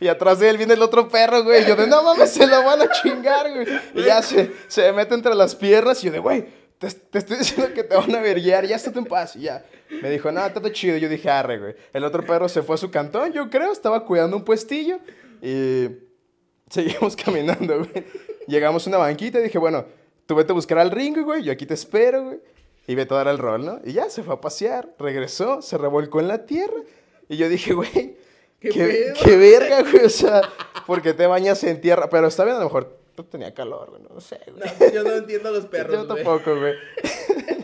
Y 0.00 0.08
atrás 0.08 0.38
de 0.38 0.48
él 0.48 0.56
viene 0.56 0.72
el 0.72 0.80
otro 0.82 1.06
perro, 1.08 1.44
güey. 1.44 1.66
Yo 1.66 1.76
de, 1.76 1.86
no 1.86 2.02
mames, 2.02 2.30
se 2.30 2.46
lo 2.46 2.62
van 2.64 2.80
a 2.80 2.88
chingar, 2.90 3.52
güey. 3.52 3.66
Y 3.94 4.02
ya 4.04 4.22
se, 4.22 4.50
se 4.68 4.90
mete 4.92 5.14
entre 5.14 5.34
las 5.34 5.54
piernas. 5.54 6.02
Y 6.02 6.06
yo 6.06 6.12
de, 6.12 6.18
güey, 6.18 6.46
te, 6.78 6.88
te 6.90 7.18
estoy 7.18 7.36
diciendo 7.36 7.74
que 7.74 7.84
te 7.84 7.94
van 7.94 8.14
a 8.14 8.20
verguiar. 8.22 8.64
Ya 8.66 8.76
estate 8.76 8.98
en 8.98 9.04
paz. 9.04 9.36
Y 9.36 9.42
ya. 9.42 9.64
Me 10.00 10.08
dijo, 10.08 10.32
no, 10.32 10.40
está 10.46 10.60
todo 10.60 10.72
chido. 10.72 10.96
Yo 10.96 11.10
dije, 11.10 11.28
arre, 11.28 11.58
güey. 11.58 11.74
El 11.92 12.04
otro 12.04 12.24
perro 12.24 12.48
se 12.48 12.62
fue 12.62 12.76
a 12.76 12.78
su 12.78 12.90
cantón, 12.90 13.32
yo 13.34 13.50
creo. 13.50 13.70
Estaba 13.70 14.06
cuidando 14.06 14.34
un 14.38 14.44
puestillo. 14.44 14.98
Y 15.42 15.88
seguimos 16.72 17.14
caminando, 17.24 17.78
güey. 17.78 18.04
Llegamos 18.46 18.86
a 18.86 18.90
una 18.90 18.98
banquita 18.98 19.38
y 19.38 19.44
dije, 19.44 19.58
bueno, 19.58 19.84
tú 20.26 20.34
vete 20.34 20.52
a 20.52 20.54
buscar 20.54 20.78
al 20.78 20.90
ringo, 20.90 21.22
güey. 21.22 21.42
Yo 21.42 21.52
aquí 21.52 21.66
te 21.66 21.74
espero, 21.74 22.24
güey. 22.24 22.40
Y 22.86 22.94
vete 22.94 23.14
a 23.14 23.18
dar 23.18 23.28
el 23.28 23.38
rol, 23.38 23.64
¿no? 23.64 23.80
Y 23.84 23.92
ya 23.92 24.10
se 24.10 24.22
fue 24.24 24.34
a 24.34 24.40
pasear, 24.40 24.88
regresó, 24.98 25.62
se 25.62 25.78
revolcó 25.78 26.18
en 26.18 26.28
la 26.28 26.46
tierra. 26.46 26.80
Y 27.28 27.36
yo 27.36 27.48
dije, 27.48 27.74
güey, 27.74 28.16
¿Qué 28.58 29.12
qué, 29.22 29.36
verga, 29.36 29.82
güey. 29.82 30.04
O 30.04 30.08
sea, 30.08 30.42
porque 30.86 31.12
te 31.14 31.26
bañas 31.26 31.62
en 31.64 31.80
tierra. 31.80 32.08
Pero 32.08 32.26
está 32.26 32.44
bien, 32.44 32.56
a 32.56 32.60
lo 32.60 32.64
mejor 32.66 32.98
tenía 33.30 33.54
calor, 33.54 33.90
güey, 33.90 34.02
no 34.02 34.20
sé, 34.20 34.40
güey. 34.46 34.68
No, 34.80 34.92
yo 34.92 35.02
no 35.04 35.14
entiendo 35.14 35.48
a 35.50 35.52
los 35.52 35.66
perros, 35.68 35.94
Yo 35.94 36.06
tampoco, 36.06 36.58
güey. 36.58 36.74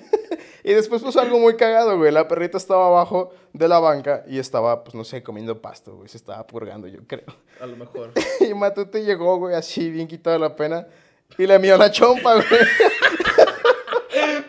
y 0.68 0.74
después 0.74 1.00
puso 1.00 1.18
algo 1.18 1.38
muy 1.38 1.56
cagado, 1.56 1.96
güey. 1.96 2.12
La 2.12 2.28
perrita 2.28 2.58
estaba 2.58 2.88
abajo 2.88 3.32
de 3.54 3.68
la 3.68 3.78
banca 3.78 4.22
y 4.26 4.38
estaba, 4.38 4.84
pues 4.84 4.94
no 4.94 5.02
sé, 5.02 5.22
comiendo 5.22 5.62
pasto, 5.62 5.96
güey. 5.96 6.10
Se 6.10 6.18
estaba 6.18 6.46
purgando, 6.46 6.86
yo 6.88 6.98
creo. 7.06 7.24
A 7.58 7.64
lo 7.64 7.74
mejor. 7.76 8.12
Y 8.40 8.52
Matute 8.52 9.02
llegó, 9.02 9.38
güey, 9.38 9.54
así, 9.54 9.90
bien 9.90 10.06
quitado 10.06 10.38
la 10.38 10.54
pena. 10.54 10.86
Y 11.38 11.46
le 11.46 11.58
mió 11.58 11.78
la 11.78 11.90
chompa, 11.90 12.34
güey. 12.34 12.46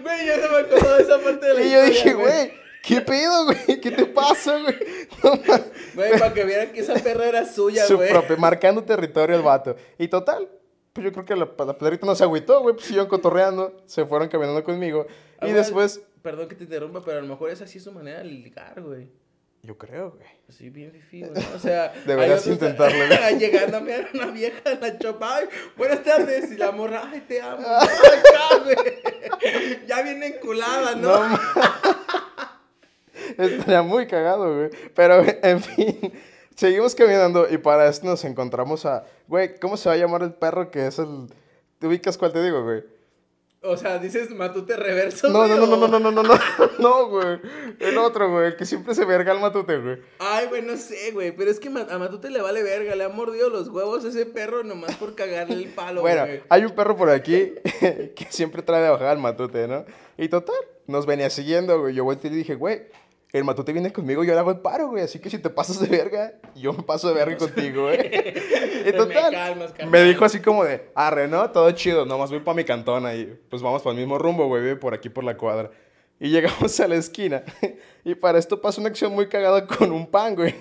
Güey, 0.02 0.28
yo 0.28 0.38
no 0.38 0.52
me 0.52 0.58
acuerdo 0.60 0.96
de 0.96 1.04
esa 1.04 1.20
parte 1.20 1.46
de 1.46 1.54
la 1.54 1.62
Y 1.62 1.72
yo 1.72 1.86
historia, 1.86 1.86
dije, 1.86 2.14
güey, 2.14 2.54
¿qué 2.84 3.02
pedo, 3.02 3.46
güey? 3.46 3.82
¿Qué 3.82 3.92
te 3.92 4.06
pasa, 4.06 4.60
güey? 4.60 4.76
No. 5.24 5.32
Güey, 5.96 6.20
para 6.20 6.34
que 6.34 6.44
vieran 6.44 6.72
que 6.74 6.82
esa 6.82 6.96
perra 6.96 7.28
era 7.28 7.46
suya, 7.46 7.86
Su 7.86 7.98
güey. 7.98 8.10
propio, 8.10 8.38
marcando 8.38 8.84
territorio 8.84 9.36
el 9.36 9.42
vato. 9.42 9.76
Y 9.98 10.08
total, 10.08 10.50
pues 11.00 11.06
yo 11.06 11.14
creo 11.14 11.26
que 11.26 11.36
la, 11.36 11.50
la 11.66 12.00
no 12.04 12.16
se 12.16 12.24
agüitó, 12.24 12.62
güey. 12.62 12.76
Pues 12.76 12.86
siguieron 12.88 13.08
cotorreando, 13.08 13.82
se 13.86 14.06
fueron 14.06 14.28
caminando 14.28 14.64
conmigo. 14.64 15.08
Ah, 15.40 15.48
Y 15.48 15.54
después, 15.54 16.02
Perdón 16.22 16.50
que 16.50 16.56
te 16.56 16.66
interrumpa, 16.66 17.02
pero 17.04 17.20
a 17.20 17.22
lo 17.22 17.28
mejor 17.28 17.50
esa 17.50 17.66
sí 17.66 17.78
es 17.78 17.84
su 17.86 17.92
manera 17.94 18.20
de 18.20 18.26
ligar, 18.26 18.82
güey. 18.82 19.08
yo 19.64 19.78
creo, 19.78 20.12
güey. 20.12 20.28
Así 20.50 20.70
bien 20.70 20.92
fifi, 20.92 21.22
güey. 21.22 21.32
¿no? 21.32 21.56
O 21.56 21.60
sea, 21.60 21.94
Deberías 22.06 22.46
intentarlo, 22.46 22.98
güey. 23.08 23.40
Llegándome 23.40 23.96
a 23.96 24.10
una 24.14 24.26
vieja 24.28 24.72
en 24.72 24.82
la 24.82 25.00
chopa. 25.00 25.38
Ay, 25.38 25.46
buenas 25.78 26.04
tardes. 26.04 26.52
Y 26.52 26.58
la 26.58 26.72
morra, 26.72 27.10
ay, 27.10 27.22
te 27.22 27.42
amo. 27.42 27.66
Acá, 27.78 28.64
güey. 28.64 29.86
Ya 29.88 30.02
viene 30.02 30.28
enculada, 30.28 30.96
¿no? 30.96 31.30
No, 31.30 31.40
Estaría 33.38 33.82
muy 33.82 34.08
cagado, 34.08 34.54
güey. 34.56 34.70
Pero, 34.96 35.24
en 35.44 35.62
fin, 35.62 36.14
seguimos 36.60 36.94
caminando 36.94 37.48
y 37.50 37.58
para 37.58 37.88
esto 37.88 38.06
nos 38.06 38.26
encontramos 38.26 38.86
a... 38.86 39.06
Güey, 39.30 39.58
¿cómo 39.60 39.78
se 39.78 39.88
va 39.88 39.96
a 39.96 39.98
llamar 39.98 40.24
el 40.24 40.34
perro 40.34 40.70
que 40.72 40.88
es 40.88 41.00
el... 41.00 41.28
¿Te 41.80 41.88
ubicas 41.88 42.18
cuál 42.18 42.34
te 42.34 42.44
digo, 42.44 42.64
güey? 42.64 42.84
O 43.62 43.78
sea, 43.78 43.98
dices 43.98 44.30
matute 44.32 44.76
reverso. 44.76 45.30
No, 45.30 45.48
güey, 45.48 45.58
no, 45.58 45.66
no, 45.66 45.78
no, 45.78 45.88
no, 45.88 46.00
no, 46.00 46.12
no, 46.12 46.24
no, 46.24 46.40
no, 46.80 47.08
güey. 47.08 47.40
El 47.80 47.98
otro, 47.98 48.30
güey, 48.30 48.48
el 48.48 48.56
que 48.58 48.66
siempre 48.66 48.94
se 48.94 49.06
verga 49.06 49.32
al 49.32 49.40
matute, 49.40 49.78
güey. 49.78 50.00
Ay, 50.20 50.48
güey, 50.48 50.62
no 50.62 50.76
sé, 50.76 51.12
güey. 51.14 51.34
Pero 51.34 51.50
es 51.50 51.62
que 51.62 51.70
a 51.70 51.98
Matute 51.98 52.30
le 52.30 52.42
vale 52.42 52.62
verga. 52.62 52.94
Le 52.96 53.06
ha 53.06 53.10
mordido 53.10 53.50
los 53.50 53.70
huevos 53.70 54.04
a 54.04 54.10
ese 54.10 54.26
perro 54.26 54.64
nomás 54.64 54.96
por 54.98 55.16
cagarle 55.16 55.56
el 55.56 55.70
palo, 55.70 56.02
Bueno, 56.02 56.26
güey. 56.26 56.42
hay 56.50 56.66
un 56.66 56.72
perro 56.72 56.98
por 56.98 57.10
aquí 57.10 57.54
que 57.80 58.28
siempre 58.30 58.64
trae 58.64 58.84
de 58.84 58.90
bajar 58.90 59.08
al 59.08 59.20
matute, 59.20 59.68
¿no? 59.68 59.86
Y 60.18 60.28
total, 60.28 60.56
nos 60.88 61.06
venía 61.06 61.30
siguiendo, 61.30 61.80
güey. 61.80 61.96
Yo 61.96 62.04
volteé 62.04 62.32
y 62.32 62.36
dije, 62.36 62.56
güey, 62.56 62.84
el 63.32 63.44
matute 63.44 63.72
viene 63.74 63.94
conmigo, 63.94 64.24
yo 64.24 64.34
le 64.34 64.40
hago 64.40 64.50
el 64.52 64.60
paro, 64.60 64.88
güey. 64.90 65.04
Así 65.04 65.20
que 65.20 65.30
si 65.30 65.38
te 65.38 65.50
pasas 65.50 65.80
de 65.80 65.88
verga, 65.88 66.34
yo 66.56 66.74
me 66.74 66.82
paso 66.84 67.08
de 67.10 67.14
verga 67.14 67.38
contigo, 67.40 67.84
güey. 67.84 68.00
y 68.08 68.84
Me 68.86 68.92
total, 68.94 69.32
calmas, 69.32 69.74
me 69.88 70.04
dijo 70.04 70.26
así 70.26 70.40
como 70.42 70.64
de, 70.64 70.90
arre, 70.96 71.28
¿no? 71.28 71.50
Todo 71.52 71.70
chido, 71.72 72.06
nomás 72.06 72.32
voy 72.32 72.40
para 72.40 72.56
mi 72.56 72.64
cantón 72.64 73.06
ahí. 73.06 73.40
Pues 73.50 73.62
vamos 73.62 73.82
para 73.84 73.94
el 73.94 74.00
mismo 74.00 74.18
rumbo, 74.18 74.48
güey, 74.48 74.76
por 74.80 74.94
aquí 74.94 75.10
por 75.10 75.24
la 75.24 75.38
cuadra. 75.38 75.70
Y 76.20 76.30
llegamos 76.30 76.80
a 76.80 76.88
la 76.88 76.96
esquina. 76.96 77.44
y 78.04 78.16
para 78.16 78.40
esto 78.40 78.60
pasa 78.62 78.82
una 78.82 78.90
acción 78.90 79.14
muy 79.14 79.30
cagada 79.30 79.66
con 79.68 79.92
un 79.92 80.08
pan, 80.10 80.36
güey. 80.36 80.54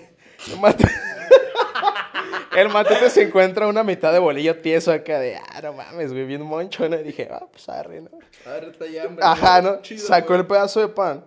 El 0.53 0.59
matute- 0.59 0.93
el 2.57 2.69
matute 2.69 3.11
se 3.11 3.23
encuentra 3.23 3.67
una 3.67 3.83
mitad 3.83 4.13
de 4.13 4.19
bolillo 4.19 4.61
tieso 4.61 4.93
acá 4.93 5.19
de, 5.19 5.37
ah, 5.37 5.61
no 5.63 5.73
mames, 5.73 6.13
güey, 6.13 6.27
bien 6.27 6.43
moncho, 6.43 6.89
¿no? 6.89 6.97
Y 7.01 7.03
dije, 7.03 7.29
ah, 7.31 7.47
pues 7.51 7.69
arre, 7.69 8.03
¿no? 8.03 8.11
Arre, 8.47 8.71
está 8.71 8.87
ya 8.87 9.09
Ajá, 9.23 9.63
¿no? 9.63 9.81
Chido, 9.83 10.07
Sacó 10.07 10.29
güey. 10.29 10.41
el 10.41 10.47
pedazo 10.47 10.81
de 10.81 10.89
pan, 10.89 11.25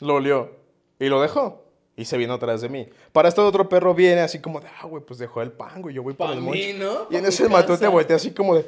lo 0.00 0.14
olió 0.14 0.50
y 0.98 1.06
lo 1.06 1.20
dejó. 1.20 1.62
Y 1.96 2.06
se 2.06 2.16
vino 2.16 2.34
atrás 2.34 2.60
de 2.60 2.68
mí. 2.68 2.88
Para 3.12 3.28
esto 3.28 3.46
otro 3.46 3.68
perro 3.68 3.94
viene 3.94 4.20
así 4.20 4.40
como 4.40 4.60
de, 4.60 4.66
ah, 4.66 4.86
güey, 4.86 5.04
pues 5.04 5.18
dejó 5.18 5.42
el 5.42 5.52
pan, 5.52 5.80
güey, 5.80 5.94
yo 5.94 6.02
voy 6.02 6.14
por 6.14 6.26
Pa' 6.26 6.32
el 6.32 6.40
mí, 6.40 6.72
moncho. 6.74 7.06
¿no? 7.08 7.16
Y 7.16 7.16
en 7.16 7.26
ese 7.26 7.48
matute 7.48 7.86
voltea 7.86 8.16
así 8.16 8.32
como 8.32 8.56
de, 8.56 8.66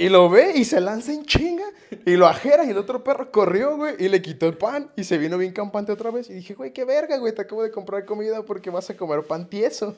y 0.00 0.08
lo 0.08 0.30
ve 0.30 0.52
y 0.54 0.64
se 0.64 0.80
lanza 0.80 1.12
en 1.12 1.26
chinga 1.26 1.66
y 2.06 2.12
lo 2.16 2.26
ajera 2.26 2.64
y 2.64 2.70
el 2.70 2.78
otro 2.78 3.04
perro 3.04 3.30
corrió, 3.30 3.76
güey, 3.76 3.96
y 3.98 4.08
le 4.08 4.22
quitó 4.22 4.46
el 4.46 4.56
pan 4.56 4.90
y 4.96 5.04
se 5.04 5.18
vino 5.18 5.36
bien 5.36 5.52
campante 5.52 5.92
otra 5.92 6.10
vez. 6.10 6.30
Y 6.30 6.32
dije, 6.32 6.54
güey, 6.54 6.72
qué 6.72 6.86
verga, 6.86 7.18
güey, 7.18 7.34
te 7.34 7.42
acabo 7.42 7.62
de 7.62 7.70
comprar 7.70 8.06
comida 8.06 8.42
porque 8.42 8.70
vas 8.70 8.88
a 8.88 8.96
comer 8.96 9.24
pan 9.24 9.50
tieso. 9.50 9.94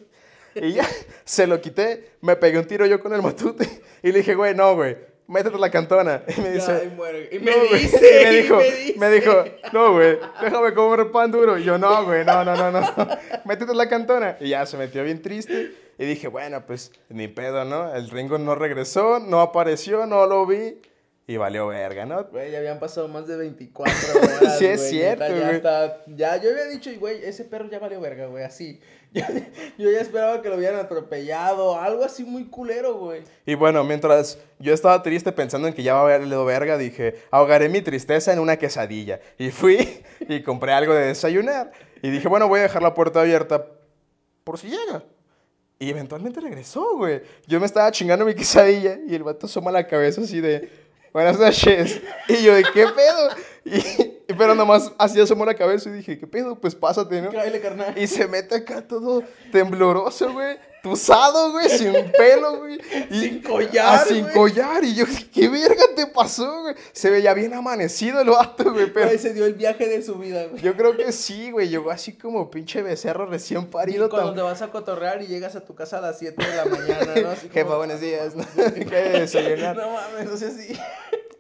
Y 0.57 0.73
ya, 0.73 0.89
se 1.25 1.47
lo 1.47 1.61
quité, 1.61 2.17
me 2.21 2.35
pegué 2.35 2.59
un 2.59 2.67
tiro 2.67 2.85
yo 2.85 3.01
con 3.01 3.13
el 3.13 3.23
matute 3.23 3.69
y 4.03 4.11
le 4.11 4.19
dije, 4.19 4.35
güey, 4.35 4.57
no, 4.57 4.75
güey, 4.75 4.97
métete 5.33 5.59
la 5.59 5.71
cantona. 5.71 6.23
Y 6.37 6.41
me 6.41 6.49
Ya, 6.49 6.55
dice, 6.55 6.85
y 6.93 6.95
muere. 6.97 7.29
Y 7.33 7.39
me 7.41 7.53
dice, 7.53 7.97
Y 8.21 8.25
me 8.25 8.31
dijo, 8.31 8.55
y 8.61 8.65
me 8.65 8.71
dice. 8.77 8.99
me 8.99 9.11
dijo, 9.11 9.45
no, 9.73 9.93
güey, 9.95 10.19
déjame 10.41 10.75
comer 10.75 11.11
pan 11.11 11.31
duro. 11.33 11.59
Y 11.59 11.65
yo, 11.65 11.79
no, 11.79 12.05
güey, 12.05 12.25
no, 12.25 12.45
no, 12.45 12.55
no, 12.57 12.71
no, 12.71 13.09
métete 13.45 13.75
la 13.75 13.89
cantona. 13.89 14.37
Y 14.41 14.51
ya 14.51 14.65
se 14.67 14.77
metió 14.77 15.03
bien 15.05 15.23
triste. 15.23 15.73
Y 15.99 16.07
dije, 16.07 16.29
bueno, 16.29 16.65
pues 16.67 16.91
ni 17.09 17.29
pedo, 17.29 17.65
¿no? 17.65 17.95
El 17.95 18.09
Ringo 18.11 18.39
no 18.39 18.55
regresó, 18.55 19.21
no 19.21 19.41
apareció, 19.41 20.07
no 20.07 20.27
lo 20.27 20.47
vi. 20.47 20.81
Y 21.27 21.37
valió 21.37 21.69
verga, 21.69 22.05
¿no? 22.05 22.25
Güey, 22.25 22.51
ya 22.51 22.59
habían 22.59 22.81
pasado 22.81 23.07
más 23.07 23.29
de 23.29 23.37
24 23.37 23.95
horas. 24.19 24.59
Sí, 24.59 24.67
es 24.67 24.89
cierto, 24.91 25.25
ya 25.29 25.41
güey. 25.45 25.57
está- 25.57 25.99
ya, 26.09 26.37
yo 26.43 26.51
había 26.51 26.65
dicho, 26.65 26.91
güey, 26.99 27.25
ese 27.25 27.45
perro 27.45 27.69
ya 27.71 27.79
valió 27.79 28.01
verga, 28.01 28.27
güey, 28.27 28.43
así. 28.43 28.81
Yo, 29.79 29.91
ya 29.91 30.01
esperaba 30.01 30.41
que 30.41 30.49
lo 30.49 30.57
hubieran 30.57 30.81
atropellado, 30.81 31.79
algo 31.79 32.05
así 32.05 32.25
muy 32.25 32.47
culero, 32.47 32.95
güey. 32.95 33.23
Y 33.45 33.55
bueno, 33.55 33.85
mientras 33.85 34.39
yo 34.59 34.73
estaba 34.73 35.03
triste 35.03 35.33
pensando 35.33 35.69
en 35.69 35.75
que 35.75 35.83
ya 35.83 35.95
va 35.95 36.01
a 36.01 36.19
valer 36.19 36.45
verga, 36.45 36.79
dije, 36.79 37.17
ahogaré 37.31 37.69
mi 37.69 37.83
tristeza 37.83 38.33
en 38.33 38.39
una 38.39 38.57
quesadilla. 38.57 39.21
Y 39.39 39.51
fui 39.51 40.03
y 40.21 40.43
compré 40.43 40.73
algo 40.73 40.95
de 40.95 41.07
desayunar. 41.07 41.73
Y 42.03 42.11
dije, 42.11 42.27
bueno, 42.29 42.49
voy 42.49 42.61
a 42.61 42.63
dejar 42.63 42.83
la 42.83 42.95
puerta 42.95 43.21
abierta 43.21 43.67
por 44.45 44.59
si 44.59 44.69
llega. 44.69 45.05
Y 45.79 45.91
eventualmente 45.91 46.41
regresó, 46.41 46.97
güey. 46.97 47.23
Yo 47.47 47.61
me 47.61 47.67
estaba 47.67 47.91
chingando 47.91 48.25
mi 48.25 48.35
quesadilla 48.35 48.99
y 49.07 49.15
el 49.15 49.25
vato 49.25 49.47
asoma 49.47 49.71
la 49.73 49.87
cabeza 49.87 50.23
así 50.23 50.41
de, 50.41 50.71
buenas 51.13 51.39
noches. 51.39 52.01
Y 52.29 52.43
yo 52.43 52.55
de, 52.55 52.63
¿qué 52.73 52.87
pedo? 52.87 53.29
Y, 54.22 54.22
pero 54.39 54.55
nomás 54.55 54.93
así 54.99 55.21
asomó 55.21 55.45
la 55.45 55.55
cabeza 55.55 55.89
y 55.91 55.93
dije, 55.93 56.19
¿qué 56.19 56.27
pedo? 56.27 56.59
Pues 56.61 56.75
pásate, 56.75 57.21
¿no? 57.23 57.31
Cállale, 57.31 57.61
carnal. 57.61 57.97
Y 57.99 58.07
se 58.07 58.27
mete 58.29 58.57
acá 58.57 58.87
todo 58.87 59.23
tembloroso, 59.53 60.33
güey. 60.33 60.57
Tusado, 60.83 61.53
güey, 61.53 61.69
sin 61.69 61.93
pelo, 62.19 62.59
güey. 62.59 62.77
Y, 63.11 63.21
Sin 63.21 63.43
collar, 63.43 64.01
Ah, 64.01 64.05
sin 64.05 64.23
güey. 64.23 64.35
collar. 64.35 64.83
Y 64.83 64.97
yo, 64.97 65.05
¿qué 65.33 65.49
verga 65.49 65.85
te 65.95 66.09
pasó, 66.09 66.63
güey? 66.63 66.75
Se 66.91 67.09
veía 67.09 67.35
bien 67.35 67.55
amanecido 67.55 68.21
el 68.21 68.31
vato, 68.31 68.73
güey. 68.73 68.93
Pero 68.93 69.07
Güey, 69.07 69.19
se 69.19 69.33
dio 69.33 69.47
el 69.47 69.55
viaje 69.55 69.87
de 69.87 70.03
su 70.03 70.17
vida, 70.17 70.45
güey. 70.47 70.61
yo 70.61 70.75
creo 70.77 70.97
que 70.97 71.13
sí, 71.13 71.53
güey. 71.53 71.69
Llegó 71.69 71.93
así 71.93 72.15
como 72.15 72.51
pinche 72.51 72.83
becerro 72.83 73.27
recién 73.27 73.61
Y 73.61 73.65
parido. 73.67 74.11
cuando 74.11 74.31
tan- 74.31 74.37
te 74.39 74.43
vas 74.43 74.61
a 74.63 74.73
cotorrear 74.73 75.23
y 75.23 75.29
llegas 75.29 75.55
a 75.55 75.65
tu 75.65 75.77
casa 75.77 75.99
a 75.99 76.01
las 76.01 76.19
7 76.19 76.45
de 76.45 76.57
la 76.57 76.65
mañana, 76.65 77.15
¿no? 77.23 77.31
Así 77.31 77.43
como- 77.49 77.53
Jefa, 77.55 77.77
buenos 77.77 78.01
días. 78.01 78.35
¿no? 78.35 78.45
¿Qué 78.75 78.85
desayunar? 79.21 79.77
No 79.83 79.93
mames, 79.93 80.29
no 80.31 80.37
sé 80.37 80.51
si. 80.51 80.77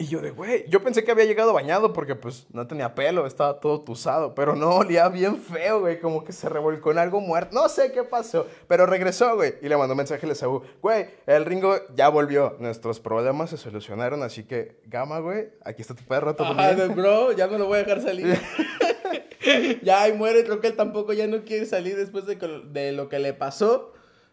Y 0.03 0.09
yo 0.09 0.21
de, 0.21 0.33
güey, 0.33 0.65
yo 0.69 0.83
pensé 0.83 1.05
que 1.05 1.13
había 1.13 1.27
llegado 1.27 1.53
bañado 1.53 1.93
porque 1.93 2.17
pues 2.17 2.45
no 2.53 2.67
tenía 2.67 2.93
pelo, 2.93 3.25
estaba 3.25 3.61
todo 3.61 3.83
tusado, 3.83 4.35
pero 4.35 4.57
no, 4.57 4.71
olía 4.79 5.09
bien 5.09 5.37
feo, 5.41 5.79
güey, 5.79 6.01
como 6.01 6.25
que 6.25 6.33
se 6.33 6.49
revolcó 6.49 6.91
en 6.91 6.99
algo 6.99 7.21
muerto, 7.21 7.55
no 7.55 7.69
sé 7.69 7.93
qué 7.93 8.03
pasó, 8.03 8.49
pero 8.67 8.85
regresó, 8.85 9.37
güey, 9.37 9.55
y 9.63 9.69
le 9.69 9.77
mandó 9.77 9.93
un 9.93 9.99
mensaje 9.99 10.29
a 10.29 10.35
Saúl, 10.35 10.63
güey, 10.81 11.07
el 11.25 11.45
Ringo 11.45 11.77
ya 11.95 12.09
volvió, 12.09 12.57
nuestros 12.59 12.99
problemas 12.99 13.51
se 13.51 13.59
solucionaron, 13.59 14.25
así 14.25 14.43
que, 14.43 14.81
Gama, 14.87 15.21
güey, 15.21 15.51
aquí 15.65 15.83
está 15.83 15.95
tu 15.95 16.03
perro, 16.03 16.35
todo 16.35 16.49
Ajá, 16.49 16.73
bien. 16.73 16.97
bro, 16.97 17.31
ya 17.31 17.47
no 17.47 17.59
lo 17.59 17.67
voy 17.67 17.79
a 17.79 17.85
dejar 17.85 18.03
salir. 18.03 18.37
ya, 19.83 20.09
y 20.09 20.15
muere, 20.15 20.43
creo 20.43 20.61
que 20.61 20.67
él 20.67 20.75
tampoco 20.75 21.13
ya 21.13 21.29
no 21.29 21.45
quiere 21.45 21.65
salir 21.65 21.97
después 21.97 22.27
de, 22.27 22.35
de 22.73 22.91
lo 22.91 23.09
que 23.09 23.21
le 23.21 23.35
pasó. 23.35 23.93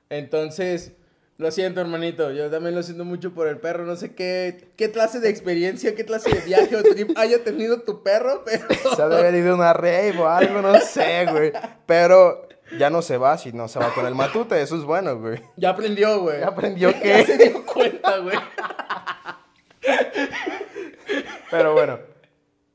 Entonces, 0.09 0.93
lo 1.39 1.51
siento, 1.51 1.79
hermanito. 1.79 2.31
Yo 2.31 2.49
también 2.49 2.75
lo 2.75 2.83
siento 2.83 3.05
mucho 3.05 3.33
por 3.33 3.47
el 3.47 3.57
perro. 3.59 3.85
No 3.85 3.95
sé 3.95 4.13
qué, 4.13 4.71
qué 4.75 4.91
clase 4.91 5.21
de 5.21 5.29
experiencia, 5.29 5.95
qué 5.95 6.03
clase 6.03 6.29
de 6.29 6.41
viaje 6.41 6.75
o 6.75 6.83
trip 6.83 7.17
haya 7.17 7.41
tenido 7.45 7.81
tu 7.81 8.03
perro, 8.03 8.43
pero. 8.45 8.67
Se 8.93 9.01
ha 9.01 9.07
de 9.07 9.17
haber 9.17 9.35
ido 9.35 9.55
una 9.55 9.71
rave 9.71 10.15
o 10.19 10.27
algo, 10.27 10.61
no 10.61 10.77
sé, 10.81 11.25
güey, 11.31 11.53
pero 11.85 12.45
ya 12.77 12.89
no 12.89 13.01
se 13.01 13.15
va 13.15 13.37
si 13.37 13.53
no 13.53 13.69
se 13.69 13.79
va 13.79 13.93
con 13.93 14.05
el 14.05 14.15
matute, 14.15 14.61
eso 14.61 14.75
es 14.75 14.83
bueno, 14.83 15.17
güey. 15.17 15.41
Ya 15.55 15.69
aprendió, 15.69 16.19
güey. 16.19 16.41
Ya 16.41 16.47
aprendió 16.47 16.91
Ya 16.91 16.99
que... 16.99 17.23
se 17.23 17.37
dio 17.37 17.65
cuenta, 17.65 18.17
güey. 18.17 18.37
Pero 21.49 21.71
bueno, 21.71 21.99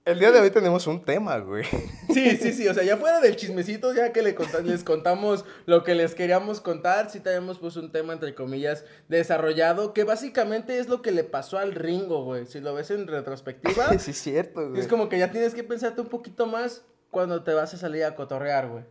el 0.04 0.18
día 0.18 0.30
de 0.30 0.40
hoy 0.40 0.50
tenemos 0.50 0.86
un 0.86 1.02
tema, 1.02 1.38
güey. 1.38 1.64
Sí, 2.12 2.36
sí, 2.36 2.52
sí, 2.52 2.68
o 2.68 2.74
sea, 2.74 2.84
ya 2.84 2.96
fuera 2.96 3.20
del 3.20 3.36
chismecito, 3.36 3.94
ya 3.94 4.12
que 4.12 4.22
le 4.22 4.36
les 4.64 4.84
contamos 4.84 5.44
lo 5.66 5.82
que 5.82 5.94
les 5.94 6.14
queríamos 6.14 6.60
contar, 6.60 7.10
sí 7.10 7.20
tenemos 7.20 7.58
pues 7.58 7.76
un 7.76 7.90
tema, 7.90 8.12
entre 8.12 8.34
comillas, 8.34 8.84
desarrollado, 9.08 9.94
que 9.94 10.04
básicamente 10.04 10.78
es 10.78 10.88
lo 10.88 11.00
que 11.00 11.10
le 11.10 11.24
pasó 11.24 11.58
al 11.58 11.74
Ringo, 11.74 12.22
güey, 12.24 12.46
si 12.46 12.60
lo 12.60 12.74
ves 12.74 12.90
en 12.90 13.06
retrospectiva, 13.06 13.88
Sí, 13.98 14.10
es 14.10 14.18
cierto, 14.18 14.68
güey. 14.68 14.80
es 14.80 14.88
como 14.88 15.08
que 15.08 15.18
ya 15.18 15.30
tienes 15.30 15.54
que 15.54 15.64
pensarte 15.64 16.02
un 16.02 16.08
poquito 16.08 16.46
más 16.46 16.84
cuando 17.10 17.42
te 17.42 17.54
vas 17.54 17.72
a 17.72 17.78
salir 17.78 18.04
a 18.04 18.14
cotorrear, 18.14 18.68
güey. 18.68 18.84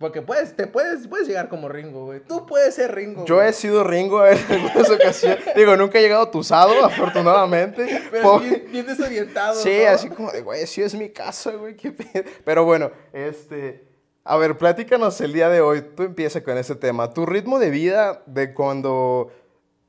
Porque 0.00 0.22
puedes, 0.22 0.56
te 0.56 0.66
puedes, 0.66 1.06
puedes 1.06 1.28
llegar 1.28 1.50
como 1.50 1.68
Ringo, 1.68 2.06
güey. 2.06 2.20
Tú 2.20 2.46
puedes 2.46 2.74
ser 2.74 2.94
Ringo. 2.94 3.26
Yo 3.26 3.34
güey. 3.34 3.48
he 3.48 3.52
sido 3.52 3.84
Ringo 3.84 4.26
en 4.26 4.38
algunas 4.50 4.90
ocasiones. 4.90 5.44
Digo, 5.54 5.76
nunca 5.76 5.98
he 5.98 6.02
llegado 6.02 6.26
tusado, 6.30 6.72
afortunadamente. 6.86 8.00
Pero 8.10 8.40
bien, 8.40 8.64
bien 8.72 8.86
desorientado, 8.86 9.60
sí, 9.60 9.82
¿no? 9.84 9.90
así 9.90 10.08
como 10.08 10.32
de, 10.32 10.40
güey, 10.40 10.66
sí 10.66 10.80
es 10.80 10.94
mi 10.94 11.10
casa, 11.10 11.50
güey, 11.52 11.76
qué 11.76 11.92
pedo. 11.92 12.24
Pero 12.46 12.64
bueno, 12.64 12.90
este... 13.12 13.84
A 14.24 14.38
ver, 14.38 14.56
platícanos 14.56 15.20
el 15.20 15.34
día 15.34 15.50
de 15.50 15.60
hoy. 15.60 15.82
Tú 15.94 16.04
empieza 16.04 16.42
con 16.42 16.56
ese 16.56 16.76
tema. 16.76 17.12
Tu 17.12 17.26
ritmo 17.26 17.58
de 17.58 17.68
vida 17.68 18.22
de 18.24 18.54
cuando 18.54 19.30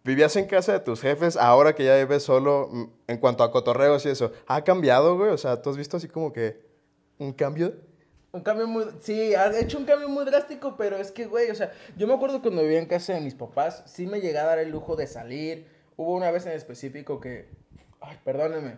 vivías 0.04 0.36
en 0.36 0.46
casa 0.46 0.74
de 0.74 0.82
tus 0.82 1.00
jefes, 1.00 1.38
ahora 1.38 1.74
que 1.74 1.86
ya 1.86 1.96
vives 1.96 2.24
solo, 2.24 2.68
mm, 2.70 2.84
en 3.08 3.18
cuanto 3.18 3.46
a 3.46 3.52
cotorreos 3.52 4.06
y 4.06 4.10
eso, 4.10 4.34
¿ha 4.48 4.62
cambiado, 4.66 5.16
güey? 5.16 5.32
O 5.32 5.38
sea, 5.38 5.62
¿tú 5.62 5.70
has 5.70 5.78
visto 5.78 5.96
así 5.96 6.10
como 6.10 6.34
que 6.34 6.60
un 7.18 7.32
cambio? 7.32 7.76
Un 8.34 8.42
cambio 8.42 8.68
muy... 8.68 8.86
Sí, 9.02 9.36
ha 9.36 9.58
hecho 9.60 9.78
un 9.78 9.86
cambio 9.86 10.08
muy 10.08 10.24
drástico, 10.24 10.76
pero 10.78 10.98
es 10.98 11.12
que, 11.12 11.26
güey, 11.26 11.50
o 11.50 11.56
sea, 11.56 11.72
yo 11.98 12.08
me 12.08 12.14
acuerdo 12.14 12.42
cuando 12.42 12.62
vivía 12.62 12.80
en 12.80 12.86
casa 12.86 13.14
de 13.14 13.22
mis 13.22 13.36
papás, 13.36 13.84
sí 13.86 14.08
me 14.08 14.22
llegué 14.22 14.38
a 14.38 14.46
dar 14.46 14.60
el 14.60 14.70
lujo 14.70 14.96
de 14.96 15.08
salir. 15.08 15.68
Hubo 15.98 16.16
una 16.16 16.32
vez 16.32 16.46
en 16.46 16.54
específico 16.54 17.20
que, 17.20 17.50
ay, 18.00 18.18
perdóneme, 18.24 18.78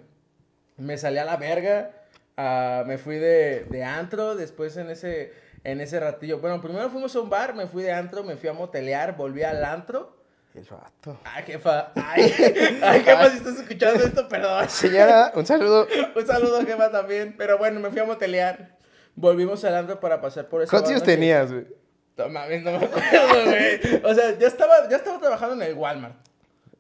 me 0.77 0.97
salí 0.97 1.19
a 1.19 1.25
la 1.25 1.37
verga, 1.37 1.91
ah, 2.37 2.83
me 2.87 2.97
fui 2.97 3.17
de, 3.17 3.65
de 3.65 3.83
antro, 3.83 4.35
después 4.35 4.75
en 4.77 4.89
ese, 4.89 5.33
en 5.63 5.81
ese 5.81 5.99
ratillo, 5.99 6.39
bueno, 6.39 6.59
primero 6.61 6.89
fuimos 6.89 7.15
a 7.15 7.21
un 7.21 7.29
bar, 7.29 7.53
me 7.53 7.67
fui 7.67 7.83
de 7.83 7.91
antro, 7.91 8.23
me 8.23 8.35
fui 8.35 8.49
a 8.49 8.53
motelear, 8.53 9.15
volví 9.15 9.43
al 9.43 9.63
antro. 9.63 10.17
El 10.53 10.67
rato. 10.67 11.19
Ay, 11.23 11.43
jefa, 11.43 11.91
ay, 11.95 12.31
ay, 12.83 13.01
jefa, 13.01 13.29
si 13.29 13.37
estás 13.37 13.59
escuchando 13.59 14.03
esto, 14.03 14.27
perdón. 14.27 14.69
Señora, 14.69 15.31
un 15.35 15.45
saludo. 15.45 15.87
Un 16.15 16.27
saludo, 16.27 16.63
jefa, 16.63 16.91
también, 16.91 17.35
pero 17.37 17.57
bueno, 17.57 17.79
me 17.79 17.89
fui 17.89 17.99
a 17.99 18.05
motelear. 18.05 18.72
Volvimos 19.15 19.63
al 19.63 19.75
antro 19.75 19.99
para 19.99 20.19
pasar 20.21 20.47
por 20.47 20.61
esa 20.61 20.71
¿Cuántos 20.71 20.91
años 20.91 21.03
tenías, 21.03 21.51
güey? 21.51 21.65
No 22.17 22.29
mames, 22.29 22.63
no 22.63 22.71
me 22.71 22.85
acuerdo, 22.85 23.45
güey. 23.45 24.01
O 24.03 24.13
sea, 24.15 24.37
ya 24.37 24.47
estaba, 24.47 24.87
ya 24.89 24.97
estaba 24.97 25.19
trabajando 25.19 25.55
en 25.63 25.71
el 25.71 25.77
Walmart. 25.77 26.15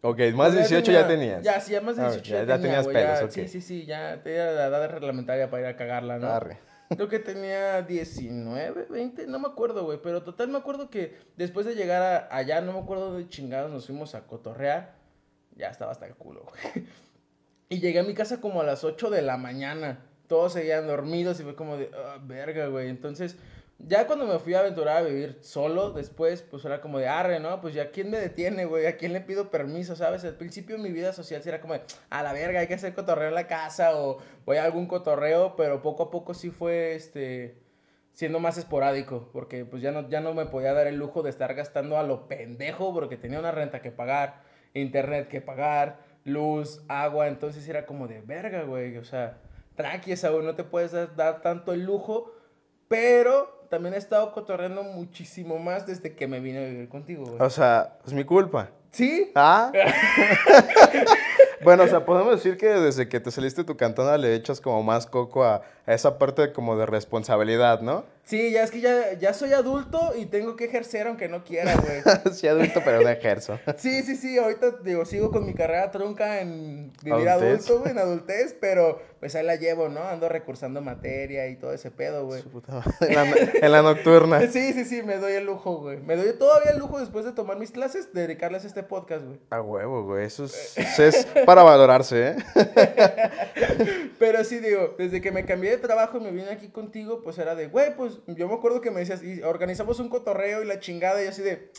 Ok, 0.01 0.19
más 0.33 0.53
de 0.53 0.61
O 0.61 0.65
sea, 0.65 0.77
18 0.79 0.91
ya 0.91 1.07
tenía- 1.07 1.37
tenías. 1.37 1.43
Ya, 1.43 1.61
sí, 1.61 1.71
ya 1.71 1.81
más 1.81 1.95
de 1.95 2.01
Ah, 2.03 2.05
18 2.11 2.29
ya- 2.29 2.35
ya, 2.35 2.39
ya 2.45 2.45
tenía, 2.55 2.61
tenías 2.61 2.83
güey, 2.83 2.95
pelos, 2.95 3.19
ya- 3.19 3.25
ok. 3.25 3.31
Sí, 3.31 3.47
sí, 3.47 3.61
sí, 3.61 3.85
ya 3.85 4.21
tenía 4.21 4.45
la 4.51 4.65
edad 4.67 4.89
reglamentaria 4.91 5.49
para 5.49 5.61
ir 5.63 5.67
a 5.69 5.75
cagarla, 5.77 6.17
¿no? 6.19 6.27
Arre. 6.27 6.57
Creo 6.89 7.07
que 7.07 7.19
tenía 7.19 7.81
19, 7.81 8.85
20, 8.89 9.25
no 9.27 9.39
me 9.39 9.47
acuerdo, 9.47 9.85
güey. 9.85 9.99
Pero 10.03 10.21
total 10.23 10.49
me 10.49 10.57
acuerdo 10.57 10.89
que 10.89 11.17
después 11.37 11.65
de 11.65 11.73
llegar 11.75 12.01
a- 12.03 12.35
allá, 12.35 12.61
no 12.61 12.73
me 12.73 12.79
acuerdo 12.79 13.17
de 13.17 13.27
chingados, 13.29 13.71
nos 13.71 13.85
fuimos 13.87 14.13
a 14.15 14.27
cotorrear. 14.27 14.93
Ya 15.55 15.69
estaba 15.69 15.91
hasta 15.91 16.05
el 16.05 16.15
culo, 16.15 16.43
güey. 16.45 16.85
Y 17.69 17.79
llegué 17.79 17.99
a 17.99 18.03
mi 18.03 18.13
casa 18.13 18.39
como 18.41 18.61
a 18.61 18.63
las 18.65 18.83
8 18.83 19.09
de 19.09 19.21
la 19.23 19.37
mañana. 19.37 19.99
Todos 20.27 20.53
seguían 20.53 20.87
dormidos 20.87 21.39
y 21.39 21.43
fue 21.43 21.55
como 21.55 21.77
de, 21.77 21.91
ah, 21.93 22.17
verga, 22.21 22.67
güey. 22.67 22.89
Entonces, 22.89 23.37
ya 23.79 24.07
cuando 24.07 24.25
me 24.25 24.39
fui 24.39 24.53
a 24.53 24.59
aventurar 24.59 24.97
a 24.97 25.01
vivir 25.01 25.37
solo, 25.41 25.91
después, 25.91 26.41
pues 26.41 26.63
era 26.65 26.79
como 26.81 26.99
de, 26.99 27.07
arre, 27.07 27.39
¿no? 27.39 27.59
Pues 27.61 27.73
ya, 27.73 27.91
¿quién 27.91 28.09
me 28.09 28.17
detiene, 28.17 28.65
güey? 28.65 28.85
¿A 28.85 28.97
quién 28.97 29.13
le 29.13 29.21
pido 29.21 29.49
permiso, 29.51 29.95
sabes? 29.95 30.23
Al 30.23 30.35
principio 30.35 30.77
mi 30.77 30.91
vida 30.91 31.13
social 31.13 31.41
sí 31.41 31.49
era 31.49 31.59
como 31.59 31.73
de, 31.73 31.81
a 32.09 32.23
la 32.23 32.33
verga, 32.33 32.61
hay 32.61 32.67
que 32.67 32.75
hacer 32.75 32.93
cotorreo 32.93 33.29
en 33.29 33.35
la 33.35 33.47
casa 33.47 33.97
o 33.97 34.19
voy 34.45 34.57
a 34.57 34.63
algún 34.63 34.87
cotorreo, 34.87 35.55
pero 35.55 35.81
poco 35.81 36.03
a 36.03 36.11
poco 36.11 36.33
sí 36.33 36.49
fue, 36.49 36.95
este, 36.95 37.57
siendo 38.13 38.39
más 38.39 38.57
esporádico, 38.57 39.29
porque 39.33 39.65
pues 39.65 39.81
ya 39.81 39.91
no, 39.91 40.07
ya 40.09 40.21
no 40.21 40.33
me 40.33 40.45
podía 40.45 40.73
dar 40.73 40.87
el 40.87 40.97
lujo 40.97 41.23
de 41.23 41.29
estar 41.29 41.53
gastando 41.55 41.97
a 41.97 42.03
lo 42.03 42.27
pendejo, 42.27 42.93
porque 42.93 43.17
tenía 43.17 43.39
una 43.39 43.51
renta 43.51 43.81
que 43.81 43.91
pagar, 43.91 44.43
internet 44.73 45.27
que 45.27 45.41
pagar, 45.41 45.99
luz, 46.23 46.83
agua, 46.87 47.27
entonces 47.27 47.67
era 47.67 47.85
como 47.85 48.07
de 48.07 48.21
verga, 48.21 48.63
güey, 48.63 48.97
o 48.97 49.03
sea, 49.03 49.39
tranqui, 49.75 50.11
esa, 50.11 50.29
güey, 50.29 50.45
no 50.45 50.55
te 50.55 50.63
puedes 50.63 50.91
dar, 50.91 51.15
dar 51.15 51.41
tanto 51.41 51.73
el 51.73 51.83
lujo, 51.83 52.31
pero 52.87 53.67
también 53.69 53.95
he 53.95 53.97
estado 53.97 54.31
cotorreando 54.31 54.83
muchísimo 54.83 55.57
más 55.57 55.87
desde 55.87 56.15
que 56.15 56.27
me 56.27 56.39
vine 56.39 56.59
a 56.59 56.69
vivir 56.69 56.89
contigo, 56.89 57.25
güey. 57.25 57.41
O 57.41 57.49
sea, 57.49 57.97
es 58.05 58.13
mi 58.13 58.23
culpa. 58.23 58.69
¿Sí? 58.91 59.31
¿Ah? 59.33 59.71
bueno, 61.63 61.83
o 61.83 61.87
sea, 61.87 62.05
podemos 62.05 62.35
decir 62.35 62.57
que 62.57 62.67
desde 62.67 63.09
que 63.09 63.19
te 63.19 63.31
saliste 63.31 63.61
de 63.61 63.65
tu 63.65 63.75
cantona 63.75 64.19
le 64.19 64.35
echas 64.35 64.61
como 64.61 64.83
más 64.83 65.07
coco 65.07 65.43
a, 65.43 65.63
a 65.87 65.93
esa 65.93 66.19
parte 66.19 66.53
como 66.53 66.77
de 66.77 66.85
responsabilidad, 66.85 67.81
¿no? 67.81 68.05
Sí, 68.25 68.51
ya 68.51 68.63
es 68.63 68.71
que 68.71 68.79
ya, 68.79 69.13
ya 69.19 69.33
soy 69.33 69.51
adulto 69.51 70.13
y 70.15 70.25
tengo 70.27 70.55
que 70.55 70.65
ejercer 70.65 71.07
aunque 71.07 71.27
no 71.27 71.43
quiera, 71.43 71.75
güey. 71.75 72.01
sí, 72.33 72.47
adulto, 72.47 72.81
pero 72.83 73.01
no 73.01 73.09
ejerzo. 73.09 73.59
Sí, 73.77 74.01
sí, 74.03 74.15
sí, 74.15 74.37
ahorita 74.37 74.77
digo, 74.83 75.03
sigo 75.03 75.29
con 75.31 75.45
mi 75.45 75.53
carrera 75.53 75.91
trunca 75.91 76.39
en 76.39 76.93
vivir 77.03 77.27
Adultez. 77.27 77.69
adulto, 77.69 77.79
güey, 77.79 77.91
en 77.91 77.97
adultez, 77.97 78.55
pero 78.59 79.01
pues 79.19 79.35
ahí 79.35 79.45
la 79.45 79.55
llevo, 79.55 79.89
¿no? 79.89 80.03
Ando 80.03 80.29
recursando 80.29 80.81
materia 80.81 81.47
y 81.47 81.55
todo 81.57 81.73
ese 81.73 81.91
pedo, 81.91 82.25
güey. 82.25 82.43
En, 83.01 83.15
la, 83.15 83.25
en 83.61 83.71
la 83.71 83.81
nocturna. 83.81 84.41
Sí, 84.53 84.73
sí, 84.73 84.85
sí, 84.85 85.01
me 85.01 85.17
doy 85.17 85.33
el 85.33 85.45
lujo, 85.45 85.77
güey. 85.77 85.99
Me 85.99 86.15
doy 86.15 86.33
todavía 86.37 86.71
el 86.71 86.79
lujo 86.79 86.99
después 86.99 87.25
de 87.25 87.31
tomar 87.31 87.57
mis 87.57 87.71
clases 87.71 88.13
de 88.13 88.21
dedicarles 88.21 88.63
a 88.63 88.67
este 88.67 88.83
podcast, 88.83 89.25
güey. 89.25 89.39
A 89.49 89.61
huevo, 89.61 90.03
güey. 90.03 90.25
Eso 90.25 90.45
es, 90.45 90.77
eso 90.77 91.03
es 91.03 91.25
para 91.45 91.63
valorarse, 91.63 92.29
¿eh? 92.29 92.35
Pero 94.19 94.43
sí, 94.43 94.59
digo, 94.59 94.95
desde 94.97 95.21
que 95.21 95.31
me 95.31 95.45
cambié 95.45 95.71
de 95.71 95.77
trabajo 95.77 96.17
y 96.17 96.21
me 96.21 96.31
vine 96.31 96.49
aquí 96.49 96.69
contigo, 96.69 97.21
pues 97.23 97.37
era 97.37 97.55
de, 97.55 97.67
güey, 97.67 97.95
pues 97.95 98.12
yo 98.27 98.47
me 98.47 98.53
acuerdo 98.55 98.81
que 98.81 98.91
me 98.91 98.99
decías, 99.01 99.23
y 99.23 99.41
organizamos 99.41 99.99
un 99.99 100.09
cotorreo 100.09 100.61
y 100.63 100.65
la 100.65 100.79
chingada, 100.79 101.21
y 101.21 101.25
yo 101.25 101.31
así 101.31 101.41
de, 101.41 101.71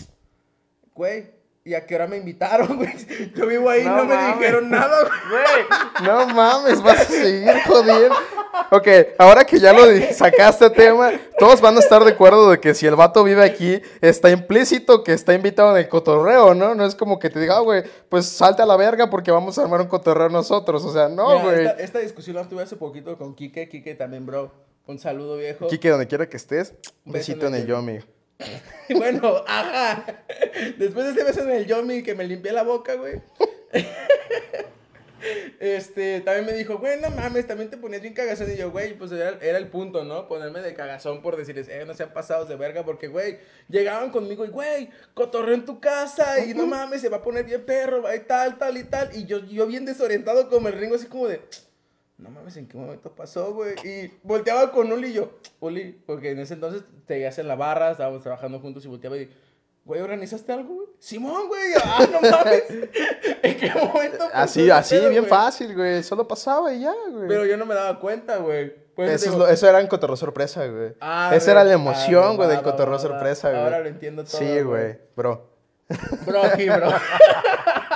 güey, 0.95 1.31
¿y 1.65 1.75
a 1.75 1.87
qué 1.87 1.95
hora 1.95 2.07
me 2.07 2.17
invitaron, 2.19 2.77
güey? 2.77 2.93
Yo 3.35 3.47
vivo 3.47 3.71
ahí 3.71 3.83
y 3.83 3.85
No 3.85 3.97
no, 3.97 4.05
me 4.05 4.17
dijeron 4.35 4.71
nada, 4.71 5.09
güey. 5.31 6.07
No 6.07 6.27
mames, 6.29 6.83
vas 6.83 7.01
a 7.01 7.05
seguir 7.05 7.55
jodiendo. 7.67 8.15
Ok, 8.71 8.87
ahora 9.19 9.45
que 9.45 9.59
ya 9.59 9.73
lo 9.73 9.83
sacaste 10.13 10.71
tema, 10.71 11.11
todos 11.39 11.61
van 11.61 11.77
a 11.77 11.81
estar 11.81 12.05
de 12.05 12.13
acuerdo 12.13 12.51
de 12.51 12.61
que 12.61 12.75
si 12.75 12.87
el 12.87 12.95
vato 12.95 13.25
vive 13.25 13.45
aquí, 13.45 13.81
está 14.01 14.31
implícito 14.31 15.03
que 15.03 15.13
está 15.13 15.35
invitado 15.35 15.73
en 15.73 15.79
el 15.83 15.89
cotorreo, 15.89 16.55
¿no? 16.55 16.75
No 16.75 16.85
es 16.85 16.95
como 16.95 17.19
que 17.19 17.31
te 17.31 17.41
diga, 17.41 17.57
"Ah, 17.57 17.61
güey, 17.61 17.83
pues 18.09 18.27
salte 18.27 18.63
a 18.63 18.67
la 18.67 18.77
verga 18.77 19.11
porque 19.11 19.31
vamos 19.31 19.59
a 19.59 19.63
armar 19.63 19.81
un 19.81 19.89
cotorreo 19.89 20.29
nosotros. 20.29 20.85
O 20.85 20.93
sea, 20.93 21.09
no, 21.09 21.41
güey. 21.41 21.67
esta, 21.67 21.83
esta 21.83 21.99
discusión 21.99 22.37
la 22.37 22.49
tuve 22.49 22.63
hace 22.63 22.77
poquito 22.77 23.17
con 23.19 23.35
Kike. 23.35 23.69
Kike 23.69 23.95
también, 23.95 24.25
bro. 24.27 24.53
Un 24.87 24.99
saludo, 24.99 25.37
viejo. 25.37 25.69
Kike, 25.69 25.89
donde 25.89 26.07
quiera 26.07 26.29
que 26.29 26.37
estés, 26.37 26.75
un 27.05 27.13
besito 27.13 27.47
en 27.47 27.55
el 27.55 27.67
yomi. 27.67 28.01
Bueno, 28.91 29.43
ajá. 29.47 30.05
Después 30.79 31.07
de 31.07 31.13
ese 31.13 31.25
beso 31.25 31.43
en 31.43 31.51
el 31.51 31.67
Yomi 31.67 32.03
que 32.03 32.15
me 32.15 32.25
limpié 32.25 32.53
la 32.53 32.63
boca, 32.63 32.95
güey. 32.95 33.21
Este, 35.59 36.21
también 36.21 36.45
me 36.45 36.53
dijo, 36.53 36.77
güey, 36.77 37.01
no 37.01 37.09
mames, 37.09 37.47
también 37.47 37.71
te 37.71 37.79
ponías 37.79 38.03
bien 38.03 38.13
cagazón. 38.13 38.53
Y 38.53 38.57
yo, 38.57 38.71
güey, 38.71 38.93
pues 38.99 39.11
era, 39.11 39.39
era 39.41 39.57
el 39.57 39.69
punto, 39.69 40.05
¿no? 40.05 40.29
Ponerme 40.29 40.61
de 40.61 40.75
cagazón 40.75 41.23
por 41.23 41.39
decirles, 41.39 41.67
eh, 41.71 41.83
no 41.87 41.95
sean 41.95 42.13
pasados 42.13 42.47
de 42.47 42.57
verga. 42.57 42.85
Porque, 42.85 43.09
güey, 43.09 43.39
llegaban 43.71 44.11
conmigo 44.11 44.45
y, 44.45 44.49
güey, 44.49 44.91
cotorreo 45.15 45.55
en 45.55 45.65
tu 45.65 45.81
casa. 45.81 46.45
Y 46.45 46.53
no 46.53 46.67
mames, 46.67 47.01
se 47.01 47.09
va 47.09 47.19
a 47.19 47.23
poner 47.23 47.47
bien 47.47 47.65
perro, 47.65 48.03
y 48.15 48.21
tal, 48.21 48.59
tal 48.59 48.77
y 48.77 48.85
tal. 48.85 49.17
Y 49.17 49.25
yo, 49.25 49.39
yo 49.47 49.67
bien 49.67 49.87
desorientado 49.87 50.51
como 50.51 50.69
el 50.69 50.75
ringo, 50.75 50.97
así 50.97 51.07
como 51.07 51.27
de, 51.27 51.41
no 52.19 52.31
mames, 52.31 52.57
¿en 52.57 52.69
qué 52.69 52.77
momento 52.79 53.11
pasó, 53.15 53.53
güey? 53.55 53.75
Y 53.85 54.13
volteaba 54.23 54.71
con 54.73 54.91
Uli 54.93 55.09
y 55.09 55.13
yo, 55.15 55.31
Uli, 55.61 56.01
porque 56.07 56.31
en 56.31 56.39
ese 56.39 56.55
entonces 56.55 56.83
te 57.07 57.15
en 57.43 57.49
la 57.49 57.57
barra, 57.57 57.91
estábamos 57.91 58.23
trabajando 58.23 58.61
juntos 58.61 58.85
y 58.85 58.89
volteaba 58.89 59.17
y, 59.17 59.31
güey, 59.85 60.01
¿organizaste 60.01 60.53
algo, 60.53 60.75
güey? 60.75 60.87
Simón, 60.99 61.49
güey, 61.49 61.73
ah, 61.85 62.07
no 62.13 62.21
mames. 62.31 62.63
¿En 63.43 63.57
qué 63.59 63.73
momento 63.75 64.19
pasó 64.19 64.31
Así, 64.33 64.71
así, 64.71 64.95
pedo, 64.97 65.11
bien 65.11 65.23
güey? 65.23 65.31
fácil, 65.31 65.75
güey. 65.75 66.03
Solo 66.03 66.27
pasaba 66.29 66.73
y 66.73 66.81
ya, 66.83 66.95
güey. 67.11 67.29
Pero 67.29 67.45
yo 67.47 67.57
no 67.57 67.67
me 67.67 67.75
daba 67.75 67.99
cuenta, 68.01 68.37
güey. 68.39 68.73
Por 68.95 69.07
Eso, 69.07 69.15
es 69.17 69.23
digo, 69.25 69.39
lo- 69.39 69.49
eso 69.49 69.69
era 69.69 69.81
en 69.81 69.89
cotorreo 69.89 70.17
sorpresa, 70.17 70.65
güey. 70.69 70.95
ah, 71.01 71.33
Esa 71.35 71.51
era 71.51 71.65
la 71.65 71.73
emoción, 71.73 72.25
ah, 72.25 72.37
güey, 72.37 72.49
del 72.49 72.63
va. 72.95 73.01
sorpresa, 73.03 73.51
güey. 73.51 73.61
Ahora 73.63 73.81
lo 73.81 73.89
entiendo 73.89 74.23
todo, 74.25 74.39
Sí, 74.39 74.61
güey, 74.63 74.99
bro. 75.17 75.51
Bro, 76.25 76.43
aquí, 76.45 76.67
bro. 76.69 76.91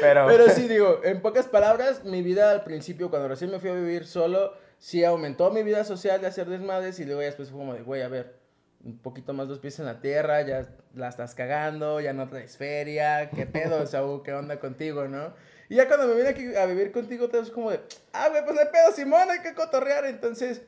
Pero, 0.00 0.26
Pero 0.26 0.48
sí, 0.50 0.68
digo, 0.68 1.00
en 1.04 1.20
pocas 1.20 1.46
palabras, 1.46 2.04
mi 2.04 2.22
vida 2.22 2.50
al 2.50 2.64
principio, 2.64 3.10
cuando 3.10 3.28
recién 3.28 3.50
me 3.50 3.58
fui 3.58 3.70
a 3.70 3.74
vivir 3.74 4.06
solo, 4.06 4.54
sí 4.78 5.04
aumentó 5.04 5.50
mi 5.50 5.62
vida 5.62 5.84
social 5.84 6.20
de 6.20 6.26
hacer 6.26 6.48
desmadres 6.48 6.98
y 7.00 7.04
luego 7.04 7.20
ya 7.20 7.26
después 7.26 7.50
fue 7.50 7.58
como 7.58 7.74
de, 7.74 7.82
güey, 7.82 8.02
a 8.02 8.08
ver, 8.08 8.40
un 8.84 8.98
poquito 8.98 9.32
más 9.32 9.48
los 9.48 9.58
pies 9.58 9.78
en 9.78 9.86
la 9.86 10.00
tierra, 10.00 10.42
ya 10.42 10.68
la 10.94 11.08
estás 11.08 11.34
cagando, 11.34 12.00
ya 12.00 12.12
no 12.12 12.28
traes 12.28 12.56
feria, 12.56 13.30
qué 13.30 13.46
pedo, 13.46 13.86
Saúl, 13.86 14.22
qué 14.22 14.32
onda 14.32 14.58
contigo, 14.58 15.06
¿no? 15.06 15.34
Y 15.68 15.76
ya 15.76 15.86
cuando 15.86 16.08
me 16.08 16.14
vine 16.14 16.30
aquí 16.30 16.54
a 16.56 16.66
vivir 16.66 16.90
contigo, 16.90 17.28
todo 17.28 17.42
es 17.42 17.50
como 17.50 17.70
de, 17.70 17.80
ah, 18.12 18.28
güey, 18.28 18.42
pues 18.42 18.54
no 18.54 18.60
hay 18.60 18.68
pedo, 18.72 18.92
Simón, 18.92 19.30
hay 19.30 19.40
que 19.40 19.54
cotorrear, 19.54 20.04
entonces, 20.06 20.62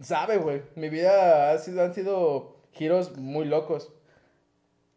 sabe, 0.00 0.38
güey, 0.38 0.62
mi 0.76 0.88
vida 0.88 1.50
ha 1.50 1.58
sido, 1.58 1.82
han 1.82 1.94
sido 1.94 2.56
giros 2.72 3.16
muy 3.16 3.44
locos. 3.44 3.92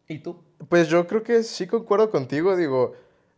¿Y 0.08 0.20
tú? 0.20 0.42
Pues 0.68 0.88
yo 0.88 1.06
creo 1.06 1.22
que 1.22 1.42
sí 1.42 1.66
concuerdo 1.66 2.10
contigo, 2.10 2.56
digo, 2.56 2.94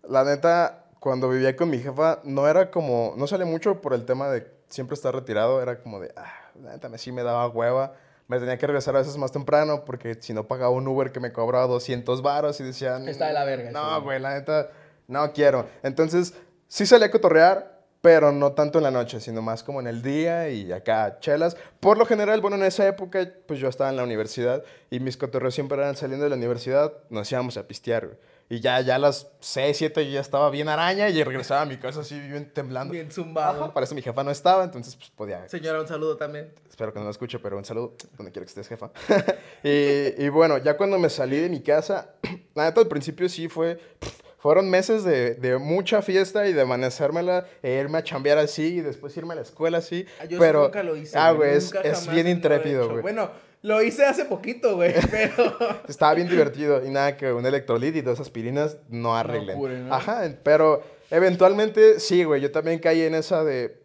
la 0.08 0.24
neta, 0.24 0.84
cuando 1.00 1.28
vivía 1.28 1.56
con 1.56 1.70
mi 1.70 1.78
jefa, 1.78 2.20
no 2.24 2.48
era 2.48 2.70
como, 2.70 3.14
no 3.16 3.26
sale 3.26 3.44
mucho 3.44 3.80
por 3.80 3.94
el 3.94 4.04
tema 4.04 4.28
de 4.28 4.46
siempre 4.68 4.94
estar 4.94 5.14
retirado, 5.14 5.62
era 5.62 5.80
como 5.80 6.00
de, 6.00 6.12
ah, 6.16 6.32
la 6.62 6.72
neta, 6.72 6.88
me, 6.88 6.98
sí 6.98 7.12
me 7.12 7.22
daba 7.22 7.48
hueva, 7.48 7.94
me 8.26 8.38
tenía 8.38 8.58
que 8.58 8.66
regresar 8.66 8.96
a 8.96 9.00
veces 9.00 9.16
más 9.18 9.32
temprano, 9.32 9.84
porque 9.84 10.16
si 10.20 10.32
no 10.32 10.46
pagaba 10.46 10.70
un 10.70 10.88
Uber 10.88 11.12
que 11.12 11.20
me 11.20 11.32
cobraba 11.32 11.66
200 11.66 12.22
varos 12.22 12.58
y 12.60 12.64
decían, 12.64 13.08
Está 13.08 13.26
de 13.26 13.34
la 13.34 13.44
verga 13.44 13.70
No, 13.70 14.02
güey, 14.02 14.18
la 14.18 14.34
neta, 14.34 14.70
no 15.08 15.32
quiero. 15.32 15.66
Entonces, 15.82 16.34
sí 16.68 16.86
salía 16.86 17.08
a 17.08 17.10
cotorrear, 17.10 17.74
pero 18.00 18.32
no 18.32 18.52
tanto 18.52 18.78
en 18.78 18.84
la 18.84 18.90
noche, 18.90 19.20
sino 19.20 19.40
más 19.40 19.62
como 19.62 19.80
en 19.80 19.86
el 19.86 20.02
día 20.02 20.50
y 20.50 20.72
acá 20.72 21.18
chelas. 21.20 21.56
Por 21.80 21.96
lo 21.96 22.04
general, 22.04 22.40
bueno, 22.40 22.56
en 22.56 22.64
esa 22.64 22.86
época, 22.86 23.26
pues 23.46 23.58
yo 23.60 23.68
estaba 23.68 23.88
en 23.90 23.96
la 23.96 24.04
universidad 24.04 24.62
y 24.90 25.00
mis 25.00 25.16
cotorreos 25.16 25.54
siempre 25.54 25.78
eran 25.78 25.96
saliendo 25.96 26.24
de 26.24 26.30
la 26.30 26.36
universidad, 26.36 26.92
nos 27.08 27.30
íbamos 27.32 27.56
a 27.56 27.66
pistear, 27.66 28.06
güey. 28.06 28.18
Y 28.50 28.60
ya, 28.60 28.80
ya 28.82 28.96
a 28.96 28.98
las 28.98 29.30
6, 29.40 29.76
7 29.76 30.04
yo 30.06 30.12
ya 30.12 30.20
estaba 30.20 30.50
bien 30.50 30.68
araña 30.68 31.08
y 31.08 31.22
regresaba 31.24 31.62
a 31.62 31.64
mi 31.64 31.78
casa 31.78 32.00
así 32.00 32.18
bien 32.20 32.52
temblando. 32.52 32.92
Bien 32.92 33.10
zumbado. 33.10 33.64
Ajá, 33.64 33.74
para 33.74 33.84
eso 33.84 33.94
mi 33.94 34.02
jefa 34.02 34.22
no 34.22 34.30
estaba, 34.30 34.64
entonces 34.64 34.96
pues 34.96 35.10
podía... 35.10 35.48
Señora, 35.48 35.80
un 35.80 35.88
saludo 35.88 36.16
también. 36.16 36.52
Espero 36.68 36.92
que 36.92 36.98
no 36.98 37.06
lo 37.06 37.10
escuche, 37.10 37.38
pero 37.38 37.56
un 37.56 37.64
saludo 37.64 37.94
donde 38.16 38.32
quiera 38.32 38.44
que 38.44 38.50
estés, 38.50 38.68
jefa. 38.68 38.90
y, 39.64 40.22
y 40.22 40.28
bueno, 40.28 40.58
ya 40.58 40.76
cuando 40.76 40.98
me 40.98 41.08
salí 41.08 41.38
de 41.38 41.48
mi 41.48 41.62
casa, 41.62 42.14
la 42.54 42.64
neta 42.64 42.80
al 42.80 42.88
principio 42.88 43.28
sí 43.28 43.48
fue... 43.48 43.78
Fueron 44.44 44.68
meses 44.68 45.04
de, 45.04 45.36
de 45.36 45.56
mucha 45.56 46.02
fiesta 46.02 46.46
y 46.46 46.52
de 46.52 46.60
amanecérmela, 46.60 47.46
e 47.62 47.80
irme 47.80 47.96
a 47.96 48.04
chambear 48.04 48.36
así 48.36 48.76
y 48.76 48.80
después 48.82 49.16
irme 49.16 49.32
a 49.32 49.36
la 49.36 49.40
escuela 49.40 49.78
así. 49.78 50.04
Ah, 50.20 50.26
Yo 50.26 50.38
pero, 50.38 50.58
sí 50.58 50.64
nunca 50.66 50.82
lo 50.82 50.96
hice. 50.96 51.16
Ah, 51.16 51.32
güey, 51.32 51.54
es, 51.54 51.72
es 51.82 52.06
bien 52.10 52.28
intrépido, 52.28 52.90
güey. 52.90 53.00
Bueno, 53.00 53.30
lo 53.64 53.82
hice 53.82 54.04
hace 54.04 54.26
poquito, 54.26 54.76
güey, 54.76 54.92
pero... 55.10 55.56
Estaba 55.88 56.14
bien 56.14 56.28
divertido 56.28 56.84
y 56.84 56.90
nada 56.90 57.16
que 57.16 57.32
un 57.32 57.46
electrolit 57.46 57.96
y 57.96 58.02
dos 58.02 58.20
aspirinas 58.20 58.76
no 58.90 59.16
arreglen. 59.16 59.56
cure, 59.56 59.78
¿no? 59.78 59.94
Ajá, 59.94 60.30
pero 60.42 60.82
eventualmente 61.10 61.98
sí, 61.98 62.24
güey, 62.24 62.42
yo 62.42 62.52
también 62.52 62.78
caí 62.78 63.00
en 63.00 63.14
esa 63.14 63.42
de, 63.42 63.82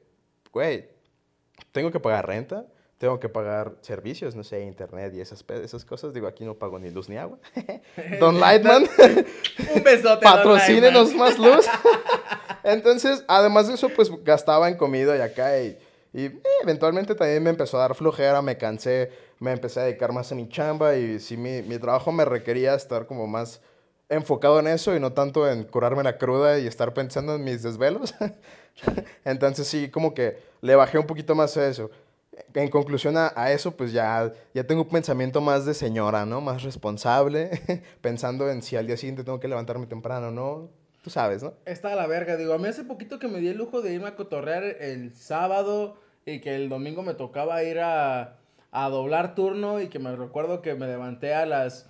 güey, 0.51 0.89
tengo 1.71 1.91
que 1.91 1.99
pagar 2.01 2.27
renta, 2.27 2.65
tengo 2.97 3.21
que 3.21 3.29
pagar 3.29 3.75
servicios, 3.79 4.35
no 4.35 4.43
sé, 4.43 4.61
internet 4.63 5.13
y 5.15 5.21
esas, 5.21 5.45
esas 5.63 5.85
cosas. 5.85 6.13
Digo, 6.13 6.27
aquí 6.27 6.43
no 6.43 6.55
pago 6.55 6.77
ni 6.77 6.89
luz 6.89 7.07
ni 7.07 7.15
agua. 7.15 7.37
Don 8.19 8.37
Lightman, 8.37 8.83
un 9.75 9.83
besote. 9.83 10.25
Patrocínenos 10.25 11.15
más 11.15 11.39
luz. 11.39 11.65
Entonces, 12.65 13.23
además 13.29 13.69
de 13.69 13.75
eso, 13.75 13.87
pues 13.87 14.11
gastaba 14.25 14.67
en 14.67 14.75
comida 14.75 15.15
y 15.15 15.21
acá 15.21 15.57
y, 15.61 15.77
y, 16.11 16.25
eh, 16.25 16.41
eventualmente 16.63 17.15
también 17.15 17.41
me 17.41 17.51
empezó 17.51 17.77
a 17.77 17.81
dar 17.81 17.95
flojera, 17.95 18.41
me 18.41 18.57
cansé, 18.57 19.28
me 19.39 19.51
empecé 19.51 19.79
a 19.79 19.83
dedicar 19.83 20.11
más 20.11 20.31
a 20.31 20.35
mi 20.35 20.47
chamba 20.49 20.95
y 20.95 21.19
sí, 21.19 21.37
mi, 21.37 21.61
mi 21.61 21.79
trabajo 21.79 22.11
me 22.11 22.25
requería 22.25 22.75
estar 22.75 23.05
como 23.05 23.25
más 23.27 23.61
enfocado 24.09 24.59
en 24.59 24.67
eso 24.67 24.95
y 24.95 24.99
no 24.99 25.13
tanto 25.13 25.49
en 25.49 25.63
curarme 25.63 26.03
la 26.03 26.17
cruda 26.17 26.59
y 26.59 26.67
estar 26.67 26.93
pensando 26.93 27.35
en 27.35 27.43
mis 27.43 27.63
desvelos. 27.63 28.13
Entonces 29.25 29.67
sí, 29.67 29.89
como 29.89 30.13
que 30.13 30.39
le 30.61 30.75
bajé 30.75 30.97
un 30.97 31.05
poquito 31.05 31.35
más 31.35 31.55
a 31.57 31.67
eso. 31.67 31.89
En 32.53 32.69
conclusión 32.69 33.17
a, 33.17 33.33
a 33.35 33.51
eso, 33.51 33.75
pues 33.75 33.91
ya, 33.91 34.31
ya 34.53 34.63
tengo 34.65 34.83
un 34.83 34.89
pensamiento 34.89 35.41
más 35.41 35.65
de 35.65 35.73
señora, 35.73 36.25
¿no? 36.25 36.41
Más 36.41 36.63
responsable, 36.63 37.51
pensando 38.01 38.49
en 38.49 38.61
si 38.61 38.75
al 38.75 38.87
día 38.87 38.97
siguiente 38.97 39.23
tengo 39.23 39.39
que 39.39 39.47
levantarme 39.47 39.87
temprano, 39.87 40.31
¿no? 40.31 40.69
Tú 41.03 41.09
sabes, 41.09 41.43
¿no? 41.43 41.53
Está 41.65 41.93
a 41.93 41.95
la 41.95 42.07
verga, 42.07 42.35
digo, 42.35 42.53
a 42.53 42.57
mí 42.57 42.67
hace 42.67 42.83
poquito 42.83 43.19
que 43.19 43.27
me 43.27 43.39
di 43.39 43.49
el 43.49 43.57
lujo 43.57 43.81
de 43.81 43.93
irme 43.93 44.07
a 44.07 44.15
cotorrear 44.15 44.63
el 44.63 45.15
sábado 45.15 45.97
y 46.25 46.41
que 46.41 46.55
el 46.55 46.69
domingo 46.69 47.03
me 47.03 47.13
tocaba 47.13 47.63
ir 47.63 47.79
a, 47.79 48.37
a 48.71 48.89
doblar 48.89 49.35
turno 49.35 49.81
y 49.81 49.87
que 49.89 49.99
me 49.99 50.15
recuerdo 50.15 50.61
que 50.61 50.75
me 50.75 50.87
levanté 50.87 51.33
a 51.33 51.45
las, 51.45 51.89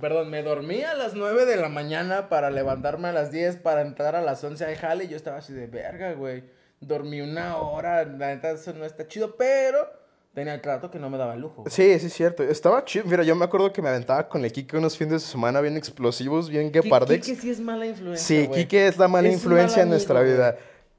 perdón, 0.00 0.30
me 0.30 0.42
dormí 0.42 0.82
a 0.82 0.94
las 0.94 1.14
9 1.14 1.46
de 1.46 1.56
la 1.56 1.68
mañana 1.68 2.28
para 2.28 2.50
levantarme 2.50 3.08
a 3.08 3.12
las 3.12 3.30
10 3.32 3.56
para 3.56 3.82
entrar 3.82 4.14
a 4.14 4.20
las 4.22 4.42
11 4.44 4.64
al 4.64 4.76
jale 4.76 5.04
y 5.04 5.08
yo 5.08 5.16
estaba 5.16 5.38
así 5.38 5.52
de 5.52 5.66
verga, 5.66 6.12
güey. 6.14 6.44
Dormí 6.80 7.20
una 7.20 7.56
hora, 7.58 8.04
la 8.04 8.34
neta 8.34 8.50
eso 8.50 8.72
no 8.72 8.84
está 8.84 9.06
chido, 9.06 9.36
pero 9.36 9.88
tenía 10.34 10.54
el 10.54 10.60
trato 10.60 10.90
que 10.90 10.98
no 10.98 11.10
me 11.10 11.18
daba 11.18 11.34
el 11.34 11.40
lujo. 11.40 11.62
güey. 11.62 11.70
Sí, 11.70 11.98
sí, 12.00 12.06
es 12.06 12.12
cierto. 12.12 12.42
Estaba 12.42 12.84
chido. 12.84 13.04
Mira, 13.06 13.22
yo 13.22 13.36
me 13.36 13.44
acuerdo 13.44 13.72
que 13.72 13.82
me 13.82 13.88
aventaba 13.88 14.28
con 14.28 14.44
el 14.44 14.50
Kike 14.50 14.76
unos 14.78 14.96
fines 14.96 15.12
de 15.12 15.20
semana 15.20 15.60
bien 15.60 15.76
explosivos, 15.76 16.48
bien 16.50 16.72
guepardex. 16.72 17.24
Quique 17.26 17.40
sí 17.40 17.50
es 17.50 17.60
mala 17.60 17.86
influencia, 17.86 18.26
Sí, 18.26 18.46
güey. 18.46 18.62
Kike 18.62 18.86
es 18.88 18.98
la 18.98 19.08
mala 19.08 19.28
Es 19.28 19.34
influencia 19.34 19.82
en 19.82 19.90
nuestra 19.90 20.22
vida. 20.22 20.56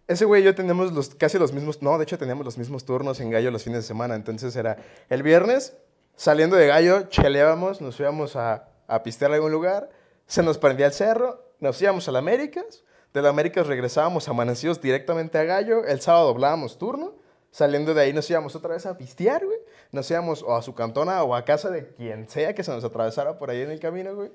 Ese 0.08 0.26
güey 0.26 0.42
y 0.42 0.46
yo 0.46 0.54
tenemos 0.54 0.92
los, 0.92 1.16
casi 1.16 1.40
los 1.40 1.54
mismos, 1.54 1.82
no, 1.82 1.98
de 1.98 2.04
hecho 2.04 2.18
teníamos 2.18 2.46
los 2.46 2.58
mismos 2.58 2.86
turnos 2.86 3.20
en 3.20 3.30
Gallo 3.30 3.52
los 3.52 3.64
fines 3.64 3.80
de 3.80 3.88
semana. 3.88 4.16
Entonces 4.16 4.56
era 4.56 4.78
el 5.10 5.24
viernes, 5.24 5.78
saliendo 6.16 6.56
de 6.58 6.68
Gallo, 6.68 7.04
cheleábamos, 7.04 7.80
nos 7.82 8.00
íbamos 8.00 8.36
a, 8.36 8.68
a 8.88 9.04
pistear 9.04 9.32
a 9.32 9.36
algún 9.36 9.52
lugar, 9.52 9.90
se 10.28 10.44
nos 10.44 10.58
prendía 10.58 10.88
el 10.88 10.94
cerro, 10.94 11.46
nos 11.60 11.82
íbamos 11.82 12.08
a 12.08 12.12
la 12.12 12.20
Américas, 12.20 12.84
de 13.14 13.22
la 13.22 13.30
Américas 13.30 13.68
regresábamos 13.68 14.28
amanecidos 14.28 14.82
directamente 14.82 15.38
a 15.38 15.44
Gallo, 15.44 15.86
el 15.86 16.02
sábado 16.02 16.28
doblábamos 16.28 16.78
turno, 16.78 17.14
saliendo 17.52 17.94
de 17.94 18.02
ahí 18.02 18.12
nos 18.14 18.30
íbamos 18.30 18.56
otra 18.56 18.74
vez 18.74 18.86
a 18.86 18.98
pistear, 18.98 19.46
güey. 19.46 19.60
Nos 19.92 20.10
íbamos 20.10 20.42
o 20.42 20.56
a 20.56 20.64
su 20.64 20.74
cantona 20.74 21.24
o 21.24 21.36
a 21.36 21.46
casa 21.46 21.70
de 21.70 21.88
quien 21.94 22.28
sea 22.28 22.56
que 22.56 22.64
se 22.64 22.72
nos 22.72 22.84
atravesara 22.84 23.38
por 23.38 23.52
ahí 23.52 23.62
en 23.62 23.70
el 23.70 23.80
camino, 23.80 24.16
güey. 24.16 24.32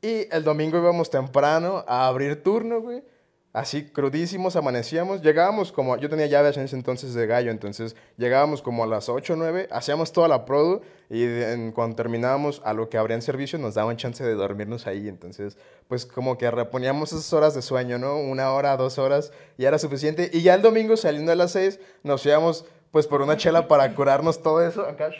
Y 0.00 0.26
el 0.34 0.42
domingo 0.42 0.78
íbamos 0.78 1.10
temprano 1.10 1.84
a 1.86 2.08
abrir 2.08 2.42
turno, 2.42 2.80
güey. 2.80 3.04
Así 3.52 3.84
crudísimos, 3.84 4.56
amanecíamos. 4.56 5.20
Llegábamos 5.20 5.72
como, 5.72 5.98
yo 5.98 6.08
tenía 6.08 6.24
llaves 6.26 6.56
en 6.56 6.64
ese 6.64 6.74
entonces 6.74 7.12
de 7.12 7.26
gallo, 7.26 7.50
entonces 7.50 7.96
llegábamos 8.16 8.62
como 8.62 8.82
a 8.82 8.86
las 8.86 9.10
8 9.10 9.34
o 9.34 9.36
9, 9.36 9.68
hacíamos 9.70 10.12
toda 10.12 10.26
la 10.26 10.46
produ 10.46 10.80
y 11.10 11.70
cuando 11.72 11.96
terminábamos 11.96 12.62
a 12.64 12.72
lo 12.72 12.88
que 12.88 12.96
abrían 12.96 13.20
servicio 13.20 13.58
nos 13.58 13.74
daban 13.74 13.98
chance 13.98 14.24
de 14.24 14.32
dormirnos 14.34 14.86
ahí. 14.86 15.06
Entonces, 15.06 15.58
pues 15.86 16.06
como 16.06 16.38
que 16.38 16.50
reponíamos 16.50 17.12
esas 17.12 17.30
horas 17.34 17.54
de 17.54 17.60
sueño, 17.60 17.98
¿no? 17.98 18.16
Una 18.16 18.52
hora, 18.52 18.74
dos 18.78 18.98
horas 18.98 19.32
y 19.58 19.66
era 19.66 19.78
suficiente. 19.78 20.30
Y 20.32 20.40
ya 20.40 20.54
el 20.54 20.62
domingo 20.62 20.96
saliendo 20.96 21.32
a 21.32 21.34
las 21.34 21.52
6 21.52 21.78
nos 22.04 22.24
íbamos 22.24 22.64
pues 22.90 23.06
por 23.06 23.20
una 23.20 23.36
chela 23.36 23.68
para 23.68 23.94
curarnos 23.94 24.42
todo 24.42 24.66
eso 24.66 24.86
acá. 24.86 25.10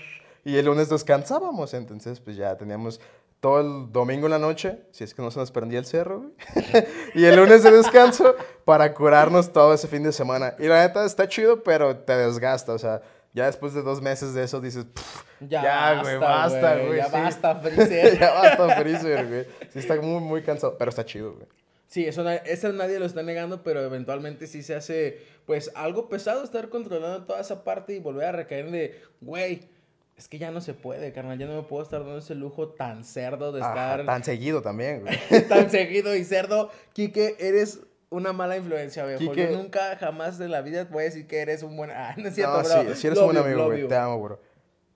Y 0.45 0.57
el 0.57 0.67
lunes 0.67 0.89
descansábamos, 0.89 1.75
entonces 1.75 2.21
pues 2.21 2.37
ya 2.37 2.57
teníamos 2.57 3.01
todo 3.41 3.61
el 3.61 3.93
domingo 3.93 4.27
en 4.27 4.33
la 4.33 4.39
noche, 4.39 4.79
si 4.93 5.03
es 5.03 5.15
que 5.15 5.23
no 5.23 5.31
se 5.31 5.41
nos 5.41 5.51
prendía 5.51 5.81
el 5.81 5.85
cerro, 5.85 6.21
güey. 6.21 6.33
y 7.15 7.25
el 7.25 7.37
lunes 7.37 7.63
de 7.65 7.73
descanso 7.73 8.37
para 8.65 8.95
curarnos 8.95 9.53
todo 9.53 9.75
ese 9.75 9.89
fin 9.89 10.05
de 10.05 10.13
semana. 10.13 10.55
Y 10.59 10.67
la 10.69 10.87
neta 10.87 11.05
está 11.05 11.29
chido, 11.29 11.63
pero 11.63 11.97
te 11.97 12.17
desgasta, 12.17 12.73
o 12.73 12.79
sea, 12.79 13.03
ya 13.35 13.47
después 13.47 13.75
de 13.75 13.83
dos 13.83 14.01
meses 14.01 14.35
de 14.35 14.45
eso 14.45 14.61
dices, 14.61 14.85
"Pff, 14.85 15.25
ya, 15.49 16.03
güey, 16.03 16.19
basta, 16.19 16.77
güey. 16.79 16.99
Ya 16.99 17.07
sí". 17.07 17.13
basta, 17.13 17.55
Freezer. 17.61 18.19
ya 18.19 18.33
basta, 18.33 18.77
Freezer, 18.81 19.27
güey. 19.27 19.47
Sí 19.73 19.79
está 19.79 19.97
muy, 19.97 20.21
muy 20.21 20.43
cansado, 20.43 20.77
pero 20.79 20.91
está 20.91 21.05
chido, 21.05 21.35
güey. 21.35 21.47
Sí, 21.89 22.07
eso, 22.07 22.27
eso 22.29 22.73
nadie 22.73 22.99
lo 22.99 23.05
está 23.07 23.23
negando, 23.23 23.63
pero 23.63 23.81
eventualmente 23.81 24.47
sí 24.47 24.63
se 24.63 24.75
hace, 24.75 25.21
pues, 25.47 25.71
algo 25.75 26.09
pesado 26.09 26.43
estar 26.43 26.69
controlando 26.69 27.25
toda 27.27 27.41
esa 27.41 27.65
parte 27.65 27.95
y 27.95 27.99
volver 27.99 28.27
a 28.27 28.33
recaer 28.33 28.67
en 28.67 28.73
de, 28.73 29.01
güey, 29.21 29.69
es 30.17 30.29
que 30.29 30.39
ya 30.39 30.51
no 30.51 30.61
se 30.61 30.75
puede, 30.75 31.13
carnal, 31.13 31.39
ya 31.39 31.47
no 31.47 31.57
me 31.57 31.63
puedo 31.63 31.83
estar 31.83 32.01
dando 32.01 32.19
ese 32.19 32.35
lujo 32.35 32.69
tan 32.69 33.05
cerdo 33.05 33.51
de 33.53 33.61
Ajá, 33.63 33.71
estar 33.73 34.07
tan 34.07 34.25
seguido 34.25 34.63
también, 34.63 35.01
güey. 35.03 35.19
tan 35.49 35.71
seguido 35.71 36.15
y 36.15 36.25
cerdo. 36.25 36.71
Quique, 36.93 37.37
eres 37.41 37.81
una 38.11 38.33
mala 38.33 38.57
influencia, 38.57 39.05
viejo. 39.07 39.21
Quique- 39.21 39.51
Yo 39.51 39.57
nunca 39.59 39.97
jamás 39.97 40.39
de 40.39 40.49
la 40.49 40.61
vida 40.61 40.85
voy 40.85 41.03
a 41.03 41.05
decir 41.07 41.27
que 41.27 41.39
eres 41.41 41.63
un 41.63 41.77
buen... 41.77 41.91
Ah, 41.91 42.15
no 42.19 42.29
es 42.29 42.35
cierto, 42.35 42.63
No, 42.63 42.69
bro. 42.69 42.95
sí, 42.95 43.01
sí 43.01 43.07
eres 43.07 43.19
Love 43.19 43.29
un 43.29 43.35
buen 43.35 43.47
amigo, 43.47 43.65
güey. 43.67 43.89
Te 43.89 43.97
amo, 43.97 44.21
bro. 44.23 44.41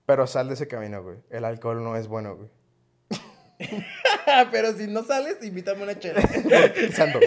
Pero 0.05 0.27
sal 0.27 0.47
de 0.47 0.53
ese 0.53 0.67
camino, 0.67 1.03
güey. 1.03 1.17
El 1.29 1.43
alcohol 1.43 1.83
no 1.83 1.95
es 1.97 2.07
bueno, 2.07 2.35
güey. 2.37 2.49
pero 4.51 4.71
si 4.73 4.87
no 4.87 5.03
sales, 5.03 5.43
invítame 5.43 5.83
una 5.83 5.97
chela. 5.99 6.21
Sean 6.93 7.11
dos. 7.11 7.23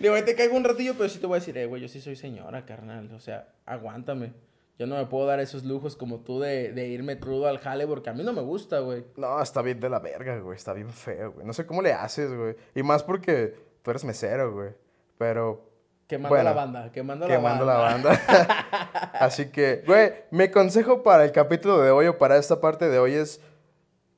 Digo, 0.00 0.22
te 0.24 0.34
caigo 0.36 0.56
un 0.56 0.64
ratillo, 0.64 0.94
pero 0.96 1.08
sí 1.08 1.18
te 1.18 1.26
voy 1.26 1.36
a 1.36 1.40
decir, 1.40 1.58
eh, 1.58 1.66
güey, 1.66 1.82
yo 1.82 1.88
sí 1.88 2.00
soy 2.00 2.16
señora, 2.16 2.64
carnal. 2.64 3.12
O 3.12 3.18
sea, 3.20 3.48
aguántame. 3.66 4.32
Yo 4.80 4.86
no 4.86 4.96
me 4.96 5.04
puedo 5.04 5.26
dar 5.26 5.40
esos 5.40 5.62
lujos 5.62 5.94
como 5.94 6.20
tú 6.20 6.40
de, 6.40 6.72
de 6.72 6.88
irme 6.88 7.20
crudo 7.20 7.46
al 7.46 7.58
jale 7.58 7.86
porque 7.86 8.08
a 8.08 8.14
mí 8.14 8.24
no 8.24 8.32
me 8.32 8.40
gusta, 8.40 8.78
güey. 8.78 9.04
No, 9.14 9.42
está 9.42 9.60
bien 9.60 9.78
de 9.78 9.90
la 9.90 9.98
verga, 9.98 10.38
güey. 10.38 10.56
Está 10.56 10.72
bien 10.72 10.88
feo, 10.88 11.32
güey. 11.32 11.46
No 11.46 11.52
sé 11.52 11.66
cómo 11.66 11.82
le 11.82 11.92
haces, 11.92 12.34
güey. 12.34 12.56
Y 12.74 12.82
más 12.82 13.02
porque 13.02 13.54
tú 13.82 13.90
eres 13.90 14.06
mesero, 14.06 14.54
güey. 14.54 14.70
Pero 15.18 15.68
Quemando 16.06 16.30
Bueno, 16.30 16.44
la 16.44 16.52
banda, 16.54 16.92
quemando, 16.92 17.26
quemando 17.26 17.66
la 17.66 17.74
la 17.74 17.78
banda. 17.78 18.08
banda. 18.08 19.10
Así 19.20 19.50
que, 19.50 19.84
güey, 19.86 20.12
mi 20.30 20.48
consejo 20.48 21.02
para 21.02 21.26
el 21.26 21.32
capítulo 21.32 21.78
de 21.82 21.90
hoy 21.90 22.06
o 22.06 22.16
para 22.16 22.38
esta 22.38 22.58
parte 22.62 22.88
de 22.88 22.98
hoy 22.98 23.12
es 23.12 23.42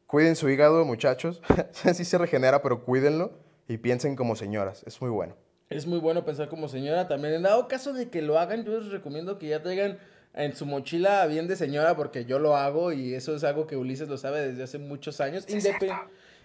cuiden 0.07 0.37
su 0.37 0.49
hígado, 0.49 0.85
muchachos. 0.85 1.43
sí 1.73 2.05
se 2.05 2.19
regenera, 2.19 2.63
pero 2.63 2.85
cuídenlo 2.85 3.33
y 3.67 3.79
piensen 3.79 4.15
como 4.15 4.37
señoras. 4.37 4.85
Es 4.87 5.01
muy 5.03 5.11
bueno. 5.11 5.35
Es 5.71 5.89
muy 5.89 5.99
bueno 5.99 6.25
pensar 6.25 6.49
como 6.49 6.69
señora 6.69 7.09
también. 7.09 7.35
En 7.35 7.43
dado 7.43 7.67
caso 7.67 7.93
de 7.93 8.11
que 8.11 8.23
lo 8.23 8.39
hagan, 8.39 8.65
yo 8.65 8.79
les 8.79 8.93
recomiendo 8.93 9.41
que 9.41 9.49
ya 9.49 9.61
traigan 9.61 9.99
en 10.35 10.55
su 10.57 10.65
mochila 10.67 11.27
bien 11.27 11.47
de 11.49 11.57
señora 11.57 11.97
porque 11.97 12.25
yo 12.25 12.39
lo 12.39 12.57
hago 12.57 12.93
y 12.93 13.15
eso 13.15 13.35
es 13.37 13.45
algo 13.45 13.67
que 13.67 13.77
Ulises 13.77 14.09
lo 14.09 14.17
sabe 14.17 14.41
desde 14.49 14.63
hace 14.63 14.79
muchos 14.79 15.21
años. 15.21 15.47
Indepe- 15.49 15.89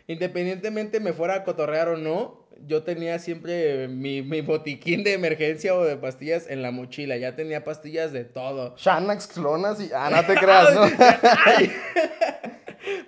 Independientemente 0.10 1.00
me 1.02 1.12
fuera 1.12 1.36
a 1.36 1.43
cotorrear 1.43 1.89
o 1.89 1.97
no, 1.97 2.47
yo 2.65 2.84
tenía 2.84 3.19
siempre 3.19 3.89
mi, 3.89 4.21
mi 4.21 4.39
botiquín 4.41 5.04
de 5.04 5.12
emergencia 5.13 5.76
o 5.76 5.84
de 5.84 5.97
pastillas 5.97 6.50
en 6.50 6.62
la 6.62 6.71
mochila. 6.71 7.17
Ya 7.17 7.36
tenía 7.36 7.65
pastillas 7.65 8.13
de 8.13 8.23
todo. 8.23 8.76
Xanax, 8.78 9.28
clonas 9.28 9.82
y... 9.82 9.89
Ah, 9.93 10.10
no 10.10 10.26
te 10.26 10.36
creas, 10.39 10.73
¿no? 10.73 10.84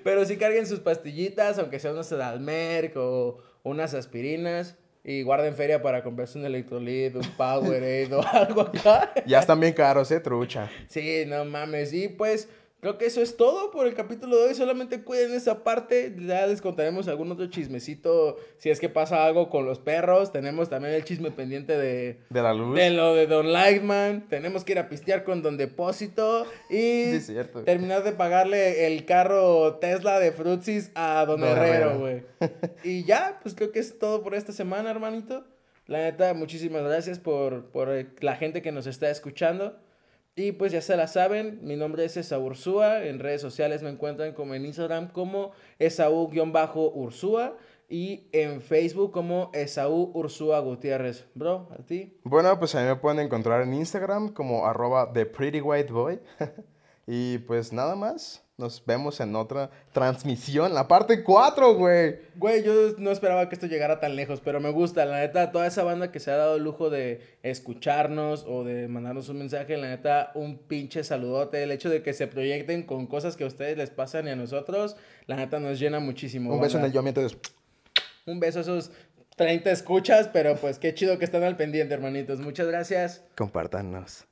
Pero 0.04 0.26
sí 0.26 0.38
carguen 0.38 0.68
sus 0.68 0.80
pastillitas, 0.80 1.58
aunque 1.60 1.80
sean 1.80 1.94
unos 1.94 2.08
Sedalmerc 2.08 2.96
o 2.98 3.38
unas 3.63 3.94
aspirinas. 3.94 4.76
Y 5.10 5.24
guarden 5.24 5.56
feria 5.56 5.82
para 5.82 6.04
comprarse 6.04 6.38
un 6.38 6.45
electrolit, 6.45 7.15
un 7.15 7.24
Powerade 7.36 8.13
o 8.13 8.22
algo 8.32 8.62
acá. 8.62 9.12
ya 9.26 9.39
están 9.39 9.60
bien 9.60 9.74
caros, 9.74 10.12
¿eh? 10.12 10.19
Trucha. 10.19 10.69
Sí, 10.88 11.24
no 11.26 11.45
mames. 11.45 11.91
Y 11.93 12.10
pues 12.10 12.48
Creo 12.82 12.98
que 12.98 13.06
eso 13.08 13.22
es 13.22 13.36
todo 13.36 13.72
por 13.72 13.88
el 13.88 13.94
capítulo 13.94 14.38
de 14.38 14.48
hoy. 14.48 14.56
Solamente 14.56 15.04
cuiden 15.04 15.34
esa 15.34 15.63
parte. 15.65 16.15
Ya 16.18 16.48
les 16.48 16.62
contaremos 16.62 17.10
algún 17.10 17.30
otro 17.30 17.48
chismecito. 17.48 18.38
Si 18.58 18.70
es 18.70 18.80
que 18.80 18.88
pasa 18.88 19.26
algo 19.26 19.50
con 19.50 19.65
los 19.65 19.80
perros. 19.80 20.32
Tenemos 20.32 20.70
también 20.70 20.94
el 20.94 21.04
chisme 21.04 21.30
pendiente 21.32 21.78
de, 21.78 22.20
De 22.30 22.42
la 22.42 22.54
luz. 22.54 22.78
de 22.78 22.89
lo 22.92 23.15
de 23.15 23.28
Don 23.28 23.52
Lightman. 23.52 24.28
Tenemos 24.30 24.63
que 24.63 24.72
ir 24.72 24.80
a 24.80 24.88
pistear 24.88 25.26
con 25.26 25.42
Don 25.42 25.58
Depósito. 25.58 26.46
Y 26.70 27.20
Sí, 27.20 27.36
terminar 27.65 28.04
de 28.04 28.13
pagarle 28.13 28.88
el 28.88 29.06
carro 29.06 29.76
Tesla 29.76 30.18
de 30.20 30.32
Frutsis 30.32 30.92
a 30.96 31.26
Don, 31.28 31.42
Don 31.42 31.50
Herrero, 31.50 31.92
Herrero. 31.92 32.00
güey. 32.00 32.24
y 32.86 33.04
ya, 33.04 33.39
pues 33.44 33.56
creo 33.56 33.74
que 33.74 33.80
es 33.80 34.00
todo 34.00 34.24
por 34.24 34.36
esta 34.36 34.54
semana, 34.54 34.89
hermanito. 34.89 35.44
La 35.86 36.00
neta, 36.04 36.34
muchísimas 36.34 36.84
gracias 36.84 37.20
por, 37.20 37.65
por 37.72 37.89
eh, 37.89 38.08
la 38.22 38.36
gente 38.38 38.62
que 38.62 38.72
nos 38.72 38.88
está 38.88 39.10
escuchando. 39.10 39.76
Y 40.39 40.54
pues 40.54 40.71
ya 40.71 40.80
se 40.80 40.95
la 40.95 41.08
saben, 41.08 41.60
mi 41.63 41.75
nombre 41.75 42.06
es 42.06 42.15
Esaú 42.15 42.45
Ursúa, 42.45 43.04
en 43.04 43.19
redes 43.19 43.41
sociales 43.41 43.84
me 43.84 43.89
encuentran 43.89 44.32
como 44.32 44.56
en 44.56 44.65
Instagram 44.65 45.12
como 45.12 45.52
Esaú-Ursúa 45.80 47.58
y 47.89 48.30
en 48.32 48.62
Facebook 48.62 49.12
como 49.12 49.52
Esaú 49.54 50.12
Ursúa 50.13 50.62
Gutiérrez. 50.62 51.25
Bro, 51.36 51.67
a 51.78 51.84
ti. 51.84 52.17
Bueno, 52.23 52.58
pues 52.58 52.73
a 52.75 52.80
mí 52.80 52.88
me 52.88 52.95
pueden 52.95 53.19
encontrar 53.19 53.63
en 53.63 53.73
Instagram 53.73 54.30
como 54.30 54.65
arroba 54.65 55.12
The 55.12 55.25
Pretty 55.25 55.60
White 55.60 55.91
Boy. 55.91 56.21
y 57.12 57.39
pues 57.39 57.74
nada 57.74 57.95
más. 57.95 58.43
Nos 58.58 58.86
vemos 58.86 59.22
en 59.22 59.38
otra 59.38 59.72
transmisión, 59.93 60.74
la 60.74 60.89
parte 60.89 61.24
4, 61.24 61.76
güey. 61.76 62.17
Güey, 62.36 62.62
yo 62.62 62.74
no 62.98 63.10
esperaba 63.10 63.48
que 63.48 63.56
esto 63.56 63.67
llegara 63.67 64.02
tan 64.02 64.17
lejos, 64.17 64.41
pero 64.41 64.60
me 64.60 64.69
gusta, 64.69 65.06
la 65.06 65.22
neta, 65.22 65.54
toda 65.54 65.65
esa 65.65 65.86
banda 65.86 66.12
que 66.12 66.19
se 66.19 66.30
ha 66.30 66.36
dado 66.36 66.58
el 66.58 66.63
lujo 66.63 66.89
de 66.89 67.22
escucharnos 67.41 68.43
o 68.45 68.65
de 68.65 68.89
mandarnos 68.89 69.30
un 69.30 69.39
mensaje, 69.39 69.78
la 69.78 69.88
neta, 69.88 70.32
un 70.36 70.58
pinche 70.58 71.06
saludote. 71.06 71.63
El 71.63 71.72
hecho 71.72 71.89
de 71.89 72.04
que 72.04 72.12
se 72.12 72.28
proyecten 72.28 72.84
con 72.84 73.08
cosas 73.08 73.38
que 73.38 73.45
a 73.45 73.48
ustedes 73.48 73.78
les 73.78 73.91
pasan 73.91 74.28
y 74.28 74.32
a 74.32 74.36
nosotros, 74.36 74.98
la 75.26 75.38
neta 75.38 75.62
nos 75.62 75.80
llena 75.80 76.02
muchísimo. 76.02 76.54
Un 76.54 76.60
beso 76.60 76.80
en 76.80 76.84
el 76.84 76.91
yo 76.91 77.02
mientras. 77.02 77.38
Un 78.26 78.41
beso 78.41 78.60
a 78.60 78.63
esos 78.63 78.91
30 79.38 79.72
escuchas, 79.72 80.28
pero 80.28 80.58
pues 80.58 80.80
qué 80.80 80.93
chido 80.93 81.17
que 81.17 81.24
están 81.24 81.43
al 81.43 81.56
pendiente, 81.56 81.93
hermanitos. 81.93 82.41
Muchas 82.41 82.67
gracias. 82.67 83.24
Compártanos. 83.38 84.26